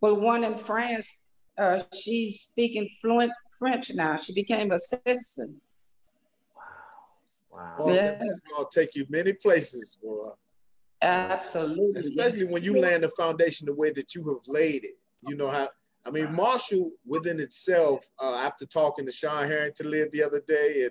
Well, 0.00 0.16
one 0.16 0.42
in 0.42 0.56
France, 0.58 1.06
uh, 1.58 1.78
she's 1.92 2.40
speaking 2.40 2.88
fluent 3.00 3.32
French 3.58 3.92
now. 3.94 4.16
She 4.16 4.32
became 4.32 4.72
a 4.72 4.78
citizen. 4.78 5.60
Wow. 7.50 7.74
Wow. 7.78 7.86
Well, 7.86 7.94
yeah. 7.94 8.22
I'll 8.56 8.66
take 8.66 8.94
you 8.94 9.06
many 9.08 9.32
places, 9.32 9.98
boy. 10.02 10.30
Absolutely. 11.02 12.00
Especially 12.00 12.44
when 12.44 12.62
you 12.62 12.80
land 12.80 13.04
the 13.04 13.08
foundation 13.10 13.66
the 13.66 13.74
way 13.74 13.90
that 13.92 14.14
you 14.14 14.28
have 14.28 14.46
laid 14.46 14.84
it. 14.84 14.98
You 15.26 15.36
know 15.36 15.50
how 15.50 15.68
I 16.06 16.10
mean, 16.10 16.34
Marshall 16.34 16.92
within 17.06 17.40
itself, 17.40 18.08
uh, 18.22 18.36
after 18.36 18.64
talking 18.64 19.04
to 19.04 19.12
Sean 19.12 19.46
Harrington 19.46 19.90
live 19.90 20.10
the 20.12 20.22
other 20.22 20.40
day, 20.46 20.88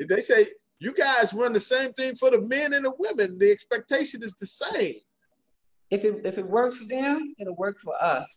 and 0.00 0.08
they 0.08 0.20
say 0.20 0.46
you 0.80 0.92
guys 0.94 1.32
run 1.32 1.52
the 1.52 1.60
same 1.60 1.92
thing 1.92 2.14
for 2.14 2.30
the 2.30 2.40
men 2.40 2.72
and 2.72 2.84
the 2.84 2.92
women. 2.98 3.38
The 3.38 3.50
expectation 3.50 4.22
is 4.22 4.34
the 4.34 4.46
same. 4.46 4.96
If 5.90 6.04
it 6.04 6.24
if 6.24 6.38
it 6.38 6.46
works 6.46 6.78
for 6.78 6.86
them, 6.86 7.34
it'll 7.38 7.56
work 7.56 7.78
for 7.78 7.94
us. 8.02 8.36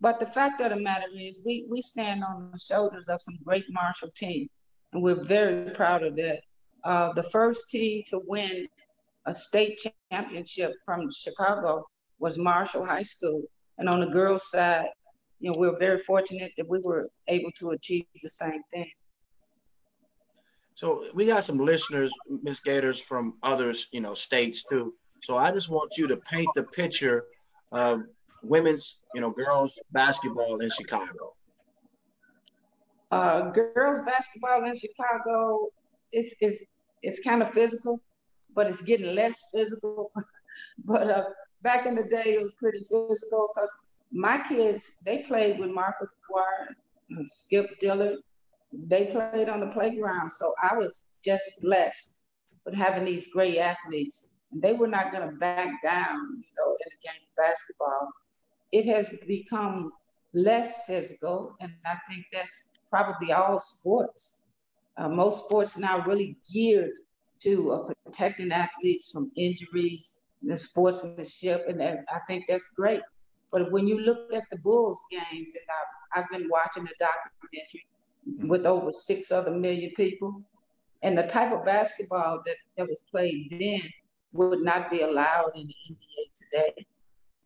But 0.00 0.18
the 0.18 0.26
fact 0.26 0.60
of 0.60 0.70
the 0.70 0.76
matter 0.76 1.06
is, 1.14 1.40
we 1.44 1.66
we 1.70 1.80
stand 1.80 2.22
on 2.22 2.50
the 2.52 2.58
shoulders 2.58 3.06
of 3.08 3.20
some 3.20 3.38
great 3.44 3.64
Marshall 3.70 4.10
teams, 4.14 4.50
and 4.92 5.02
we're 5.02 5.22
very 5.22 5.70
proud 5.70 6.02
of 6.02 6.16
that. 6.16 6.40
Uh, 6.84 7.12
the 7.12 7.22
first 7.24 7.70
team 7.70 8.02
to 8.08 8.20
win 8.26 8.66
a 9.26 9.34
state 9.34 9.78
championship 10.10 10.72
from 10.84 11.08
Chicago 11.10 11.84
was 12.18 12.38
Marshall 12.38 12.84
High 12.84 13.02
School, 13.02 13.42
and 13.78 13.88
on 13.88 14.00
the 14.00 14.06
girls' 14.06 14.50
side, 14.50 14.88
you 15.40 15.50
know, 15.50 15.58
we're 15.58 15.78
very 15.78 15.98
fortunate 15.98 16.52
that 16.56 16.68
we 16.68 16.80
were 16.84 17.08
able 17.28 17.50
to 17.58 17.70
achieve 17.70 18.04
the 18.22 18.28
same 18.28 18.62
thing. 18.72 18.90
So 20.74 21.06
we 21.14 21.26
got 21.26 21.44
some 21.44 21.58
listeners, 21.58 22.10
Miss 22.42 22.60
Gaters, 22.60 23.00
from 23.00 23.34
others, 23.42 23.88
you 23.92 24.00
know, 24.00 24.14
states 24.14 24.64
too. 24.64 24.94
So 25.22 25.36
I 25.36 25.50
just 25.50 25.70
want 25.70 25.92
you 25.98 26.06
to 26.08 26.16
paint 26.16 26.48
the 26.54 26.62
picture 26.62 27.24
of 27.72 28.02
women's, 28.42 29.02
you 29.14 29.20
know, 29.20 29.30
girls 29.30 29.78
basketball 29.92 30.58
in 30.60 30.70
Chicago. 30.70 31.34
Uh, 33.10 33.50
girls 33.50 33.98
basketball 34.06 34.64
in 34.64 34.78
Chicago 34.78 35.68
is 36.12 36.34
is 36.40 36.60
it's 37.02 37.20
kind 37.20 37.42
of 37.42 37.52
physical, 37.52 38.00
but 38.54 38.66
it's 38.66 38.82
getting 38.82 39.14
less 39.14 39.42
physical. 39.54 40.12
but 40.84 41.10
uh, 41.10 41.24
back 41.62 41.86
in 41.86 41.94
the 41.94 42.04
day, 42.04 42.34
it 42.34 42.42
was 42.42 42.54
pretty 42.54 42.80
physical 42.80 43.50
because 43.54 43.74
my 44.12 44.38
kids 44.38 44.92
they 45.04 45.18
played 45.18 45.58
with 45.58 45.70
Mark 45.70 45.96
Aguirre, 46.00 46.76
Skip 47.26 47.78
Dillard, 47.78 48.18
they 48.72 49.06
played 49.06 49.48
on 49.48 49.60
the 49.60 49.68
playground. 49.68 50.30
So 50.30 50.54
I 50.62 50.76
was 50.76 51.04
just 51.24 51.60
blessed 51.60 52.20
with 52.64 52.74
having 52.74 53.04
these 53.04 53.28
great 53.28 53.58
athletes. 53.58 54.26
And 54.52 54.60
they 54.60 54.72
were 54.72 54.88
not 54.88 55.12
going 55.12 55.28
to 55.28 55.36
back 55.36 55.82
down, 55.82 56.18
you 56.18 56.50
know, 56.56 56.70
in 56.72 56.90
the 56.90 57.08
game 57.08 57.22
of 57.22 57.36
basketball. 57.36 58.08
It 58.72 58.84
has 58.86 59.10
become 59.26 59.92
less 60.32 60.86
physical, 60.86 61.56
and 61.60 61.72
I 61.86 61.96
think 62.08 62.24
that's 62.32 62.68
probably 62.88 63.32
all 63.32 63.58
sports. 63.58 64.39
Uh, 65.00 65.08
most 65.08 65.44
sports 65.44 65.78
now 65.78 66.02
really 66.04 66.36
geared 66.52 66.92
to 67.40 67.70
uh, 67.70 67.92
protecting 68.04 68.52
athletes 68.52 69.10
from 69.10 69.32
injuries 69.34 70.20
and 70.46 70.58
sportsmanship, 70.58 71.64
and 71.68 71.82
I 71.82 72.18
think 72.28 72.44
that's 72.46 72.68
great. 72.76 73.00
But 73.50 73.72
when 73.72 73.86
you 73.88 73.98
look 73.98 74.32
at 74.34 74.44
the 74.50 74.58
Bulls 74.58 75.00
games, 75.10 75.52
and 75.54 75.64
I've, 75.78 76.24
I've 76.24 76.30
been 76.30 76.50
watching 76.50 76.84
the 76.84 76.94
documentary, 76.98 77.86
with 78.48 78.66
over 78.66 78.92
six 78.92 79.32
other 79.32 79.50
million 79.50 79.90
people. 79.96 80.42
And 81.02 81.16
the 81.16 81.22
type 81.22 81.52
of 81.52 81.64
basketball 81.64 82.42
that, 82.44 82.56
that 82.76 82.86
was 82.86 83.02
played 83.10 83.48
then 83.50 83.82
would 84.32 84.60
not 84.60 84.90
be 84.90 85.00
allowed 85.00 85.52
in 85.54 85.66
the 85.66 85.74
NBA 85.90 86.24
today. 86.36 86.86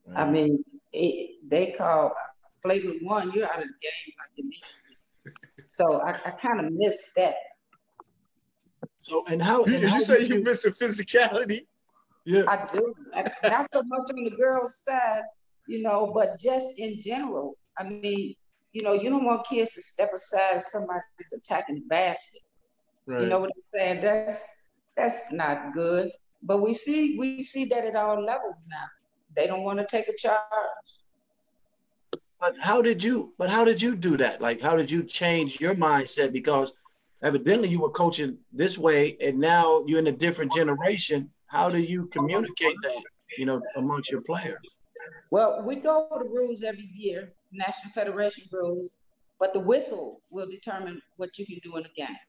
Mm-hmm. 0.08 0.16
I 0.16 0.30
mean, 0.30 0.64
it, 0.92 1.38
they 1.48 1.72
call 1.72 2.12
flavor 2.62 2.94
one, 3.02 3.30
you're 3.32 3.46
out 3.46 3.62
of 3.62 3.68
the 3.68 3.74
game 3.80 4.14
like. 4.18 4.34
So 5.70 6.00
I, 6.02 6.10
I 6.10 6.30
kind 6.30 6.64
of 6.64 6.72
missed 6.72 7.10
that. 7.16 7.34
So 8.98 9.24
and 9.30 9.42
how? 9.42 9.64
And 9.64 9.82
you, 9.82 9.88
how 9.88 9.96
you 9.96 10.02
say 10.02 10.20
you, 10.20 10.36
you 10.36 10.42
missed 10.42 10.62
the 10.62 10.70
physicality? 10.70 11.66
Yeah, 12.24 12.44
I 12.48 12.66
do. 12.72 12.94
Not 13.14 13.68
so 13.72 13.82
much 13.82 14.10
on 14.10 14.24
the 14.24 14.34
girls' 14.36 14.82
side, 14.84 15.22
you 15.68 15.82
know, 15.82 16.10
but 16.14 16.40
just 16.40 16.70
in 16.78 16.98
general. 17.00 17.56
I 17.78 17.84
mean, 17.84 18.34
you 18.72 18.82
know, 18.82 18.92
you 18.92 19.10
don't 19.10 19.24
want 19.24 19.46
kids 19.46 19.72
to 19.72 19.82
step 19.82 20.12
aside 20.14 20.56
if 20.56 20.62
somebody's 20.64 21.32
attacking 21.36 21.76
the 21.76 21.86
basket. 21.88 22.40
Right. 23.06 23.22
You 23.22 23.28
know 23.28 23.40
what 23.40 23.50
I'm 23.54 23.62
saying? 23.72 24.02
That's 24.02 24.48
that's 24.96 25.32
not 25.32 25.74
good. 25.74 26.10
But 26.42 26.62
we 26.62 26.74
see 26.74 27.16
we 27.18 27.42
see 27.42 27.66
that 27.66 27.84
at 27.84 27.96
all 27.96 28.22
levels 28.22 28.62
now. 28.68 28.86
They 29.36 29.46
don't 29.46 29.62
want 29.62 29.78
to 29.80 29.86
take 29.86 30.08
a 30.08 30.16
charge. 30.16 30.38
But 32.44 32.58
how 32.60 32.82
did 32.82 33.02
you 33.02 33.32
but 33.38 33.48
how 33.48 33.64
did 33.64 33.80
you 33.80 33.96
do 33.96 34.18
that? 34.18 34.42
Like 34.42 34.60
how 34.60 34.76
did 34.76 34.90
you 34.90 35.02
change 35.02 35.62
your 35.62 35.74
mindset? 35.74 36.30
Because 36.30 36.74
evidently 37.22 37.70
you 37.70 37.80
were 37.80 37.94
coaching 38.02 38.36
this 38.52 38.76
way 38.76 39.16
and 39.22 39.38
now 39.38 39.82
you're 39.86 39.98
in 39.98 40.08
a 40.08 40.18
different 40.26 40.52
generation. 40.52 41.30
How 41.46 41.70
do 41.70 41.78
you 41.78 42.06
communicate 42.08 42.76
that, 42.82 43.02
you 43.38 43.46
know, 43.46 43.62
amongst 43.76 44.10
your 44.10 44.20
players? 44.20 44.60
Well, 45.30 45.62
we 45.66 45.76
go 45.76 46.06
to 46.18 46.24
rules 46.28 46.62
every 46.62 46.90
year 46.94 47.32
National 47.50 47.90
Federation 47.94 48.44
rules, 48.52 48.94
but 49.40 49.54
the 49.54 49.60
whistle 49.60 50.20
will 50.30 50.46
determine 50.46 51.00
what 51.16 51.30
you 51.38 51.46
can 51.46 51.60
do 51.64 51.78
in 51.78 51.86
a 51.86 51.94
game. 51.96 52.20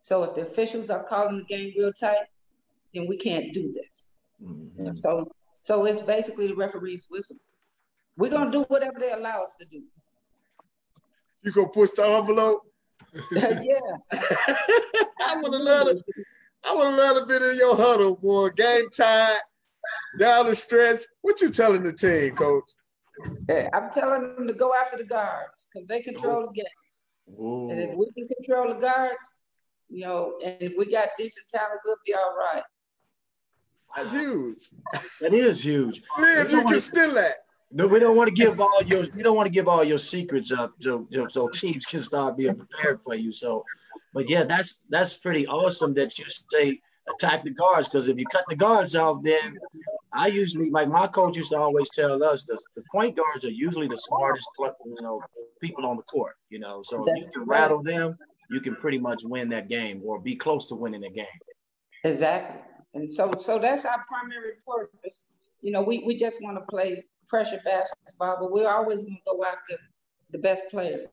So 0.00 0.22
if 0.22 0.36
the 0.36 0.42
officials 0.42 0.90
are 0.90 1.02
calling 1.02 1.38
the 1.38 1.44
game 1.44 1.72
real 1.76 1.92
tight, 1.92 2.28
then 2.94 3.08
we 3.08 3.16
can't 3.16 3.52
do 3.52 3.72
this. 3.72 4.10
Mm-hmm. 4.40 4.94
So 4.94 5.32
so 5.62 5.86
it's 5.86 6.02
basically 6.02 6.46
the 6.46 6.54
referee's 6.54 7.06
whistle. 7.10 7.36
We're 8.16 8.30
gonna 8.30 8.50
do 8.50 8.62
whatever 8.64 8.98
they 8.98 9.12
allow 9.12 9.42
us 9.42 9.54
to 9.60 9.66
do. 9.66 9.82
You 11.42 11.52
gonna 11.52 11.68
push 11.68 11.90
the 11.90 12.04
envelope? 12.04 12.62
yeah. 13.32 13.80
I 14.12 15.36
would 15.36 15.52
have 15.52 15.62
loved 15.62 15.90
it. 15.90 16.26
I 16.64 16.74
would 16.74 16.90
have 16.90 16.98
loved 16.98 17.22
a 17.22 17.26
bit 17.26 17.42
of 17.42 17.56
your 17.56 17.76
huddle, 17.76 18.16
boy. 18.16 18.50
Game 18.50 18.90
time. 18.90 19.38
down 20.18 20.46
the 20.46 20.54
stretch. 20.54 21.00
What 21.22 21.40
you 21.40 21.50
telling 21.50 21.82
the 21.82 21.92
team, 21.92 22.36
coach? 22.36 22.64
I'm 23.72 23.90
telling 23.90 24.34
them 24.34 24.46
to 24.46 24.54
go 24.54 24.74
after 24.74 24.96
the 24.96 25.04
guards 25.04 25.66
because 25.72 25.86
they 25.88 26.02
control 26.02 26.42
the 26.42 26.52
game. 26.52 27.40
Ooh. 27.40 27.70
And 27.70 27.80
if 27.80 27.96
we 27.96 28.10
can 28.16 28.28
control 28.28 28.74
the 28.74 28.80
guards, 28.80 29.16
you 29.88 30.06
know, 30.06 30.34
and 30.44 30.56
if 30.60 30.74
we 30.76 30.90
got 30.90 31.08
decent 31.18 31.48
talent, 31.48 31.80
we'll 31.84 31.96
be 32.06 32.14
all 32.14 32.36
right. 32.36 32.62
That's 33.96 34.12
huge. 34.12 34.70
That 35.20 35.32
is 35.32 35.64
huge. 35.64 36.02
Man, 36.18 36.50
you 36.50 36.62
can 36.62 36.80
still 36.80 37.14
that. 37.14 37.34
No, 37.72 37.86
we 37.86 38.00
don't 38.00 38.16
want 38.16 38.28
to 38.28 38.34
give 38.34 38.60
all 38.60 38.82
your 38.84 39.04
you 39.04 39.22
don't 39.22 39.36
want 39.36 39.46
to 39.46 39.52
give 39.52 39.68
all 39.68 39.84
your 39.84 39.98
secrets 39.98 40.50
up 40.50 40.74
so, 40.80 41.06
so 41.28 41.48
teams 41.48 41.86
can 41.86 42.00
start 42.00 42.36
being 42.36 42.56
prepared 42.56 43.00
for 43.02 43.14
you. 43.14 43.32
So, 43.32 43.64
but 44.12 44.28
yeah, 44.28 44.42
that's 44.44 44.82
that's 44.88 45.14
pretty 45.14 45.46
awesome 45.46 45.94
that 45.94 46.18
you 46.18 46.24
say 46.26 46.80
attack 47.14 47.44
the 47.44 47.50
guards 47.50 47.88
because 47.88 48.08
if 48.08 48.18
you 48.18 48.24
cut 48.26 48.44
the 48.48 48.56
guards 48.56 48.96
off, 48.96 49.22
then 49.22 49.56
I 50.12 50.26
usually 50.26 50.70
like 50.70 50.88
my 50.88 51.06
coach 51.06 51.36
used 51.36 51.52
to 51.52 51.58
always 51.58 51.88
tell 51.90 52.22
us 52.24 52.42
the, 52.42 52.58
the 52.74 52.82
point 52.90 53.16
guards 53.16 53.44
are 53.44 53.50
usually 53.50 53.86
the 53.86 53.96
smartest 53.96 54.48
you 54.58 54.96
know 55.00 55.22
people 55.60 55.86
on 55.86 55.96
the 55.96 56.02
court. 56.02 56.34
You 56.48 56.58
know, 56.58 56.82
so 56.82 57.04
if 57.06 57.16
you 57.16 57.30
can 57.32 57.44
rattle 57.44 57.84
them, 57.84 58.18
you 58.50 58.60
can 58.60 58.74
pretty 58.74 58.98
much 58.98 59.22
win 59.24 59.48
that 59.50 59.68
game 59.68 60.02
or 60.04 60.18
be 60.18 60.34
close 60.34 60.66
to 60.66 60.74
winning 60.74 61.02
the 61.02 61.10
game. 61.10 61.26
Exactly, 62.02 62.60
and 62.94 63.12
so 63.12 63.32
so 63.38 63.60
that's 63.60 63.84
our 63.84 64.04
primary 64.08 64.54
purpose. 64.66 65.30
You 65.62 65.70
know, 65.70 65.82
we 65.82 66.02
we 66.04 66.18
just 66.18 66.42
want 66.42 66.56
to 66.56 66.64
play 66.68 67.04
pressure 67.30 67.60
basketball, 67.64 68.38
but 68.40 68.52
we're 68.52 68.68
always 68.68 69.02
going 69.02 69.14
to 69.14 69.32
go 69.32 69.44
after 69.44 69.78
the 70.30 70.38
best 70.38 70.64
players. 70.70 71.08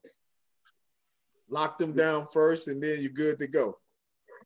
Lock 1.49 1.77
them 1.77 1.93
down 1.93 2.27
first, 2.34 2.67
and 2.67 2.84
then 2.84 2.99
you're 2.99 3.12
good 3.12 3.39
to 3.39 3.47
go. 3.47 3.77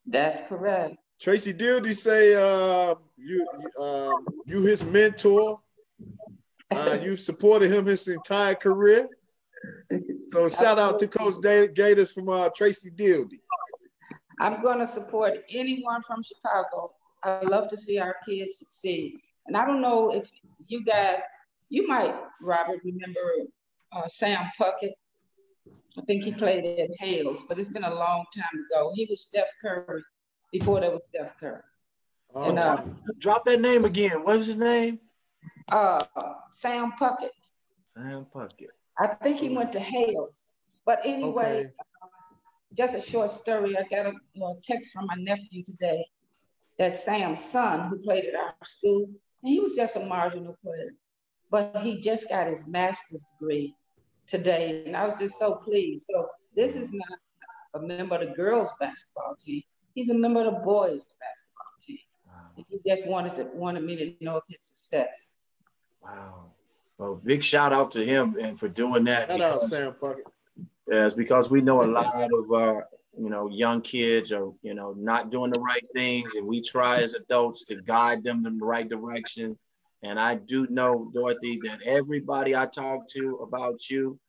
That's 0.06 0.48
correct. 0.48 0.98
Tracy 1.20 1.54
Dildy 1.54 1.94
say 1.94 2.34
uh, 2.36 2.96
you 3.18 3.48
uh, 3.80 4.12
you 4.46 4.62
his 4.64 4.84
mentor. 4.84 5.60
Uh, 6.70 6.98
you 7.02 7.16
supported 7.16 7.72
him 7.72 7.86
his 7.86 8.08
entire 8.08 8.56
career. 8.56 9.08
So 10.32 10.48
shout 10.48 10.80
out 10.80 10.98
to 11.00 11.08
Coach 11.08 11.42
Gaters 11.76 12.12
from 12.14 12.30
uh, 12.30 12.50
Tracy 12.56 12.90
Dildy. 12.90 13.40
I'm 14.40 14.62
going 14.62 14.80
to 14.80 14.88
support 14.88 15.34
anyone 15.50 16.02
from 16.02 16.24
Chicago. 16.24 16.94
I 17.24 17.42
love 17.42 17.70
to 17.70 17.78
see 17.78 18.00
our 18.00 18.16
kids 18.28 18.58
succeed. 18.58 19.20
And 19.46 19.56
I 19.56 19.66
don't 19.66 19.82
know 19.82 20.14
if 20.14 20.32
you 20.68 20.84
guys 20.84 21.22
you 21.72 21.88
might, 21.88 22.14
Robert, 22.42 22.82
remember 22.84 23.20
uh, 23.94 24.08
Sam 24.08 24.52
Puckett. 24.60 24.92
I 25.98 26.02
think 26.02 26.24
he 26.24 26.34
played 26.34 26.66
at 26.80 26.90
Hales, 27.00 27.44
but 27.48 27.58
it's 27.58 27.70
been 27.70 27.86
a 27.86 27.94
long 27.94 28.26
time 28.36 28.66
ago. 28.70 28.92
He 28.94 29.08
was 29.10 29.26
Steph 29.26 29.50
Curry 29.62 30.04
before 30.52 30.82
there 30.82 30.92
was 30.92 31.06
Steph 31.06 31.38
Curry. 31.40 31.62
Oh, 32.36 32.50
and, 32.50 32.60
uh, 32.60 32.84
drop 33.20 33.46
that 33.46 33.62
name 33.62 33.86
again. 33.86 34.24
What 34.24 34.38
was 34.38 34.48
his 34.48 34.58
name? 34.58 35.00
Uh, 35.72 36.04
Sam 36.52 36.92
Puckett. 37.00 37.30
Sam 37.86 38.26
Puckett. 38.34 38.72
I 39.00 39.08
think 39.08 39.40
he 39.40 39.50
went 39.50 39.72
to 39.72 39.80
Hales. 39.80 40.42
But 40.86 41.00
anyway, 41.06 41.60
okay. 41.60 41.74
uh, 42.04 42.08
just 42.76 42.96
a 42.96 43.02
short 43.02 43.32
story. 43.32 43.78
I 43.78 43.84
got 43.84 44.08
a, 44.08 44.44
a 44.44 44.54
text 44.62 44.92
from 44.94 45.06
my 45.06 45.16
nephew 45.18 45.64
today 45.64 46.06
that 46.78 46.94
Sam's 46.94 47.44
son, 47.44 47.88
who 47.90 47.98
played 47.98 48.26
at 48.26 48.36
our 48.36 48.54
school, 48.64 49.06
and 49.44 49.52
he 49.52 49.60
was 49.62 49.74
just 49.74 49.96
a 49.96 50.06
marginal 50.06 50.58
player 50.64 50.94
but 51.52 51.78
he 51.82 52.00
just 52.00 52.30
got 52.30 52.48
his 52.48 52.66
master's 52.66 53.24
degree 53.24 53.76
today. 54.26 54.84
And 54.86 54.96
I 54.96 55.06
was 55.06 55.16
just 55.16 55.38
so 55.38 55.56
pleased. 55.56 56.08
So 56.10 56.30
this 56.56 56.76
is 56.76 56.94
not 56.94 57.20
a 57.74 57.80
member 57.80 58.16
of 58.16 58.22
the 58.22 58.34
girls 58.34 58.72
basketball 58.80 59.36
team. 59.36 59.62
He's 59.94 60.10
a 60.10 60.14
member 60.14 60.40
of 60.40 60.46
the 60.46 60.60
boys 60.62 61.06
basketball 61.20 61.74
team. 61.86 62.00
Wow. 62.26 62.66
He 62.70 62.80
just 62.90 63.06
wanted 63.06 63.36
to 63.36 63.44
wanted 63.54 63.84
me 63.84 63.98
to 63.98 64.26
know 64.26 64.38
of 64.38 64.44
his 64.48 64.60
success. 64.62 65.34
Wow. 66.02 66.46
Well, 66.98 67.16
big 67.16 67.44
shout 67.44 67.74
out 67.74 67.92
to 67.92 68.06
him 68.06 68.38
and 68.40 68.58
for 68.58 68.70
doing 68.70 69.04
that. 69.06 69.30
Shout 69.30 69.38
because, 69.38 69.64
out 69.64 69.70
Sam 69.70 69.96
Puckett. 70.02 70.32
Yes, 70.88 71.14
because 71.14 71.52
we 71.52 71.62
know 71.62 71.84
a 71.84 71.86
lot 71.86 72.30
of 72.34 72.52
our, 72.52 72.88
you 73.18 73.30
know, 73.30 73.50
young 73.50 73.82
kids 73.82 74.32
are, 74.32 74.52
you 74.62 74.74
know, 74.74 74.94
not 74.98 75.32
doing 75.32 75.52
the 75.52 75.60
right 75.62 75.86
things, 75.94 76.36
and 76.36 76.46
we 76.46 76.62
try 76.62 76.98
as 76.98 77.14
adults 77.14 77.64
to 77.66 77.82
guide 77.82 78.24
them 78.24 78.46
in 78.46 78.58
the 78.58 78.66
right 78.66 78.88
direction 78.88 79.58
and 80.04 80.20
I 80.20 80.36
do 80.36 80.68
know, 80.70 81.12
Dorothy, 81.14 81.60
that 81.64 81.82
everybody 81.84 82.56
I 82.56 82.66
talk 82.66 83.08
to 83.10 83.36
about 83.38 83.90
you, 83.90 84.20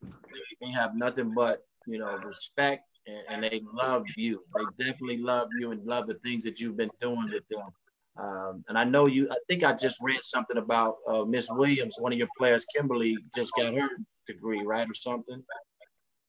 they 0.61 0.71
have 0.71 0.95
nothing 0.95 1.33
but, 1.35 1.65
you 1.87 1.99
know, 1.99 2.19
respect 2.25 2.85
and, 3.07 3.23
and, 3.29 3.43
they 3.43 3.63
love 3.73 4.05
you. 4.17 4.45
They 4.55 4.85
definitely 4.85 5.19
love 5.19 5.49
you 5.59 5.73
and 5.73 5.85
love 5.85 6.07
the 6.07 6.19
things 6.25 6.45
that 6.45 6.61
you've 6.61 6.77
been 6.77 6.91
doing 7.01 7.29
with 7.33 7.43
them. 7.51 7.69
Um, 8.17 8.65
and 8.69 8.77
I 8.77 8.85
know 8.85 9.07
you, 9.07 9.29
I 9.31 9.37
think 9.49 9.65
I 9.65 9.73
just 9.73 9.99
read 10.03 10.21
something 10.21 10.59
about 10.59 10.97
uh, 11.09 11.25
Miss 11.25 11.49
Williams, 11.51 11.97
one 11.99 12.13
of 12.13 12.19
your 12.19 12.29
players, 12.39 12.67
Kimberly, 12.77 13.17
just 13.35 13.53
got 13.57 13.73
her 13.75 13.89
degree, 14.27 14.63
right, 14.63 14.89
or 14.89 14.95
something? 14.95 15.43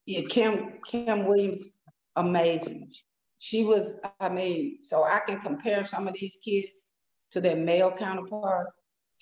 Yeah, 0.05 0.21
Kim, 0.29 0.79
Kim 0.85 1.27
Williams, 1.27 1.77
amazing. 2.15 2.89
She 3.39 3.65
was, 3.65 3.99
I 4.21 4.29
mean, 4.29 4.77
so 4.81 5.03
I 5.03 5.19
can 5.19 5.41
compare 5.41 5.83
some 5.83 6.07
of 6.07 6.15
these 6.17 6.37
kids 6.43 6.87
to 7.33 7.41
their 7.41 7.57
male 7.57 7.91
counterparts 7.91 8.73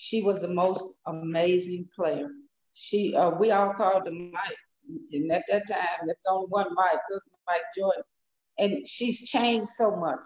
she 0.02 0.24
was 0.24 0.42
the 0.42 0.48
most 0.48 0.84
amazing 1.06 1.88
player. 1.96 2.28
She, 2.74 3.16
uh, 3.16 3.30
we 3.40 3.52
all 3.52 3.72
called 3.72 4.08
her 4.08 4.12
Mike, 4.12 4.58
and 5.12 5.32
at 5.32 5.44
that 5.48 5.68
time, 5.70 6.08
there's 6.08 6.18
only 6.28 6.48
one 6.48 6.74
Mike. 6.74 6.96
It 6.96 7.14
was 7.14 7.22
Mike 7.46 7.62
Jordan, 7.78 8.04
and 8.58 8.88
she's 8.88 9.30
changed 9.30 9.70
so 9.70 9.96
much 9.96 10.24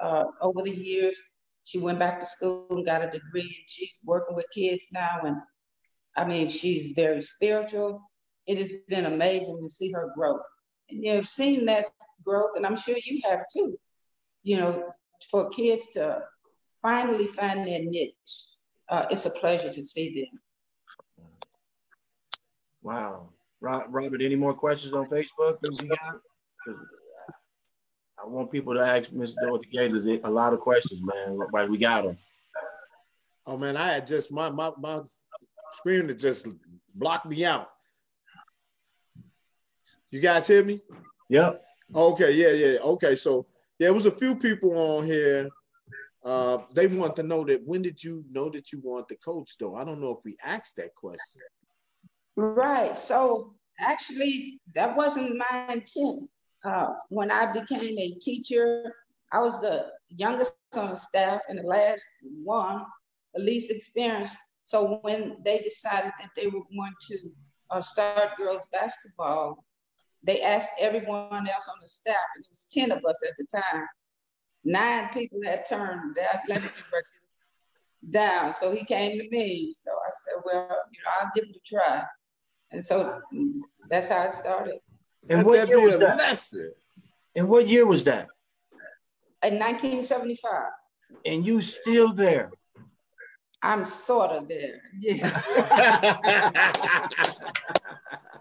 uh, 0.00 0.24
over 0.40 0.62
the 0.62 0.70
years. 0.70 1.20
She 1.64 1.78
went 1.78 1.98
back 1.98 2.20
to 2.20 2.26
school 2.26 2.68
and 2.70 2.86
got 2.86 3.04
a 3.04 3.10
degree, 3.10 3.42
and 3.42 3.68
she's 3.68 4.00
working 4.02 4.34
with 4.34 4.46
kids 4.54 4.86
now. 4.94 5.20
And 5.24 5.36
I 6.16 6.24
mean, 6.24 6.48
she's 6.48 6.92
very 6.96 7.20
spiritual. 7.20 8.00
It 8.46 8.56
has 8.56 8.72
been 8.88 9.04
amazing 9.04 9.60
to 9.62 9.68
see 9.68 9.92
her 9.92 10.10
growth. 10.14 10.44
And 10.88 11.04
you've 11.04 11.28
seen 11.28 11.66
that 11.66 11.84
growth, 12.24 12.52
and 12.56 12.64
I'm 12.64 12.76
sure 12.76 12.96
you 13.04 13.20
have 13.28 13.44
too. 13.52 13.76
You 14.42 14.56
know, 14.56 14.90
for 15.30 15.50
kids 15.50 15.88
to 15.94 16.22
finally 16.80 17.26
find 17.26 17.66
their 17.66 17.82
niche 17.84 18.55
uh, 18.88 19.06
it's 19.10 19.26
a 19.26 19.30
pleasure 19.30 19.72
to 19.72 19.84
see 19.84 20.14
them. 20.14 20.40
Wow. 22.82 23.30
Robert, 23.60 24.22
any 24.22 24.36
more 24.36 24.54
questions 24.54 24.92
on 24.92 25.08
Facebook 25.08 25.60
that 25.60 25.78
you 25.82 25.88
got? 25.88 26.20
I 28.22 28.26
want 28.26 28.50
people 28.50 28.74
to 28.74 28.80
ask 28.80 29.10
Mr. 29.10 29.34
Dorothy 29.42 29.68
Gaters 29.72 30.06
a 30.06 30.30
lot 30.30 30.52
of 30.52 30.60
questions, 30.60 31.02
man. 31.02 31.38
Right, 31.52 31.68
we 31.68 31.78
got 31.78 32.04
them. 32.04 32.18
Oh 33.46 33.56
man, 33.56 33.76
I 33.76 33.92
had 33.92 34.06
just 34.06 34.32
my 34.32 34.50
my 34.50 34.70
my 34.78 35.00
screen 35.72 36.06
that 36.08 36.18
just 36.18 36.48
blocked 36.94 37.26
me 37.26 37.44
out. 37.44 37.68
You 40.10 40.20
guys 40.20 40.48
hear 40.48 40.64
me? 40.64 40.80
Yep. 41.28 41.62
Okay, 41.94 42.32
yeah, 42.32 42.50
yeah. 42.50 42.78
Okay, 42.80 43.14
so 43.14 43.46
yeah, 43.78 43.88
it 43.88 43.94
was 43.94 44.06
a 44.06 44.10
few 44.10 44.34
people 44.34 44.76
on 44.76 45.04
here 45.04 45.48
uh, 46.26 46.58
they 46.74 46.88
want 46.88 47.14
to 47.14 47.22
know 47.22 47.44
that 47.44 47.62
when 47.64 47.82
did 47.82 48.02
you 48.02 48.24
know 48.28 48.50
that 48.50 48.72
you 48.72 48.80
want 48.82 49.06
the 49.06 49.14
coach 49.16 49.56
though? 49.60 49.76
I 49.76 49.84
don't 49.84 50.00
know 50.00 50.10
if 50.10 50.24
we 50.24 50.34
asked 50.44 50.74
that 50.76 50.92
question. 50.96 51.42
Right. 52.34 52.98
So 52.98 53.54
actually, 53.78 54.60
that 54.74 54.96
wasn't 54.96 55.36
my 55.36 55.72
intent. 55.72 56.28
Uh, 56.64 56.88
when 57.10 57.30
I 57.30 57.52
became 57.52 57.96
a 57.96 58.10
teacher, 58.20 58.92
I 59.30 59.38
was 59.40 59.60
the 59.60 59.86
youngest 60.08 60.56
on 60.74 60.90
the 60.90 60.96
staff 60.96 61.42
and 61.48 61.60
the 61.60 61.62
last 61.62 62.04
one, 62.42 62.84
the 63.34 63.42
least 63.42 63.70
experienced. 63.70 64.36
So 64.64 64.98
when 65.02 65.36
they 65.44 65.60
decided 65.60 66.10
that 66.18 66.30
they 66.34 66.46
were 66.46 66.64
going 66.74 66.94
to 67.08 67.18
uh, 67.70 67.80
start 67.80 68.36
girls 68.36 68.66
basketball, 68.72 69.64
they 70.24 70.42
asked 70.42 70.70
everyone 70.80 71.46
else 71.46 71.68
on 71.68 71.76
the 71.80 71.88
staff, 71.88 72.16
and 72.34 72.44
it 72.44 72.50
was 72.50 72.66
10 72.72 72.90
of 72.90 73.04
us 73.04 73.22
at 73.24 73.36
the 73.38 73.44
time, 73.44 73.86
nine 74.66 75.08
people 75.14 75.40
had 75.44 75.64
turned 75.64 76.14
the 76.16 76.34
athletic 76.34 76.72
director 76.90 77.08
down. 78.10 78.52
So 78.52 78.72
he 78.72 78.84
came 78.84 79.18
to 79.18 79.28
me. 79.30 79.74
So 79.78 79.90
I 79.92 80.10
said, 80.10 80.42
well, 80.44 80.76
you 80.92 80.98
know, 81.02 81.10
I'll 81.20 81.30
give 81.34 81.44
it 81.44 81.56
a 81.56 81.60
try. 81.64 82.04
And 82.72 82.84
so 82.84 83.20
that's 83.88 84.08
how 84.08 84.24
it 84.24 84.34
started. 84.34 84.80
And 85.30 85.46
what 85.46 85.68
year 85.68 85.80
was 85.80 85.98
that? 85.98 86.18
Lesson. 86.18 86.72
And 87.36 87.48
what 87.48 87.68
year 87.68 87.86
was 87.86 88.04
that? 88.04 88.28
In 89.44 89.58
1975. 89.58 90.50
And 91.24 91.46
you 91.46 91.60
still 91.60 92.12
there? 92.12 92.50
I'm 93.62 93.84
sort 93.84 94.30
of 94.32 94.48
there. 94.48 94.80
Yeah. 94.98 95.30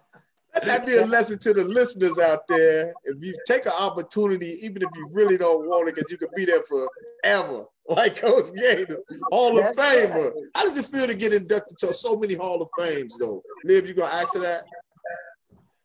Let 0.56 0.65
that 0.65 0.86
be 0.86 0.96
a 0.96 1.06
lesson 1.06 1.38
to 1.39 1.54
the 1.54 1.65
listeners 1.65 2.18
out 2.18 2.48
there. 2.48 2.94
If 3.04 3.18
you 3.22 3.38
take 3.46 3.65
an 3.65 3.74
opportunity, 3.78 4.58
even 4.63 4.82
if 4.84 4.89
you 4.96 5.10
really 5.13 5.38
don't 5.38 5.68
want 5.68 5.89
it, 5.89 5.96
because 5.96 6.10
you 6.10 6.18
could 6.18 6.32
be 6.34 6.46
there 6.46 6.63
forever, 6.63 7.65
like 7.89 8.15
Coach 8.15 8.54
Gaters, 8.56 9.04
Hall 9.32 9.60
of 9.60 9.76
Famer. 9.76 10.32
How 10.56 10.63
does 10.63 10.78
it 10.78 10.86
feel 10.86 11.08
to 11.08 11.13
get 11.13 11.34
inducted 11.34 11.78
to 11.80 11.94
so 11.94 12.15
many 12.15 12.36
Hall 12.36 12.62
of 12.62 12.70
Fames, 12.80 13.18
though? 13.18 13.44
Liv, 13.65 13.86
you 13.86 13.94
gonna 13.94 14.13
answer 14.13 14.39
that? 14.39 14.63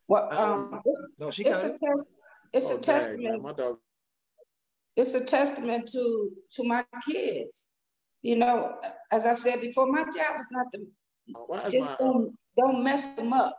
Well, 0.07 0.33
um, 0.39 0.81
no, 1.19 1.33
she 1.33 1.45
got 1.45 1.65
it's 1.65 1.83
it. 1.83 1.89
A, 1.89 2.05
it's 2.53 2.67
oh, 2.67 2.77
a 2.77 2.81
testament. 2.81 3.43
my 3.43 3.53
dog. 3.53 3.79
It's 4.97 5.15
a 5.15 5.25
testament 5.25 5.89
to 5.93 6.31
to 6.53 6.65
my 6.65 6.85
kids. 7.09 7.67
you 8.23 8.37
know, 8.37 8.77
as 9.11 9.27
I 9.27 9.35
said 9.35 9.61
before, 9.61 9.87
my 9.87 10.05
job 10.05 10.39
is 10.39 10.49
not 10.53 10.67
to 10.75 10.87
oh, 11.37 11.69
just 11.71 11.91
my, 11.91 11.97
don't 11.99 12.39
don't 12.57 12.85
mess 12.85 13.15
them 13.15 13.33
up, 13.33 13.57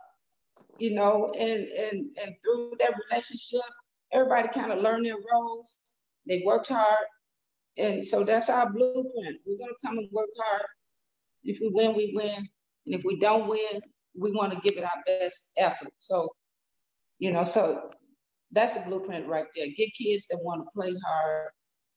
you 0.78 0.94
know, 0.94 1.32
and 1.38 1.68
and 1.68 2.06
and 2.22 2.34
through 2.42 2.72
that 2.78 2.94
relationship, 3.10 3.60
everybody 4.12 4.48
kind 4.48 4.72
of 4.72 4.78
learned 4.78 5.06
their 5.06 5.16
roles. 5.32 5.76
They 6.26 6.42
worked 6.44 6.68
hard, 6.68 7.06
and 7.76 8.04
so 8.04 8.24
that's 8.24 8.48
our 8.48 8.70
blueprint. 8.70 9.38
We're 9.46 9.58
gonna 9.58 9.72
come 9.84 9.98
and 9.98 10.08
work 10.12 10.28
hard. 10.38 10.66
If 11.44 11.58
we 11.60 11.68
win, 11.68 11.94
we 11.94 12.12
win, 12.14 12.48
and 12.86 12.94
if 12.94 13.02
we 13.04 13.18
don't 13.18 13.48
win, 13.48 13.80
we 14.18 14.30
want 14.32 14.52
to 14.52 14.60
give 14.60 14.78
it 14.78 14.84
our 14.84 15.02
best 15.06 15.50
effort. 15.56 15.92
So, 15.98 16.28
you 17.18 17.32
know, 17.32 17.44
so 17.44 17.90
that's 18.52 18.74
the 18.74 18.80
blueprint 18.80 19.26
right 19.26 19.46
there. 19.56 19.66
Get 19.76 19.94
kids 19.94 20.26
that 20.28 20.38
want 20.42 20.64
to 20.64 20.70
play 20.74 20.94
hard 21.04 21.48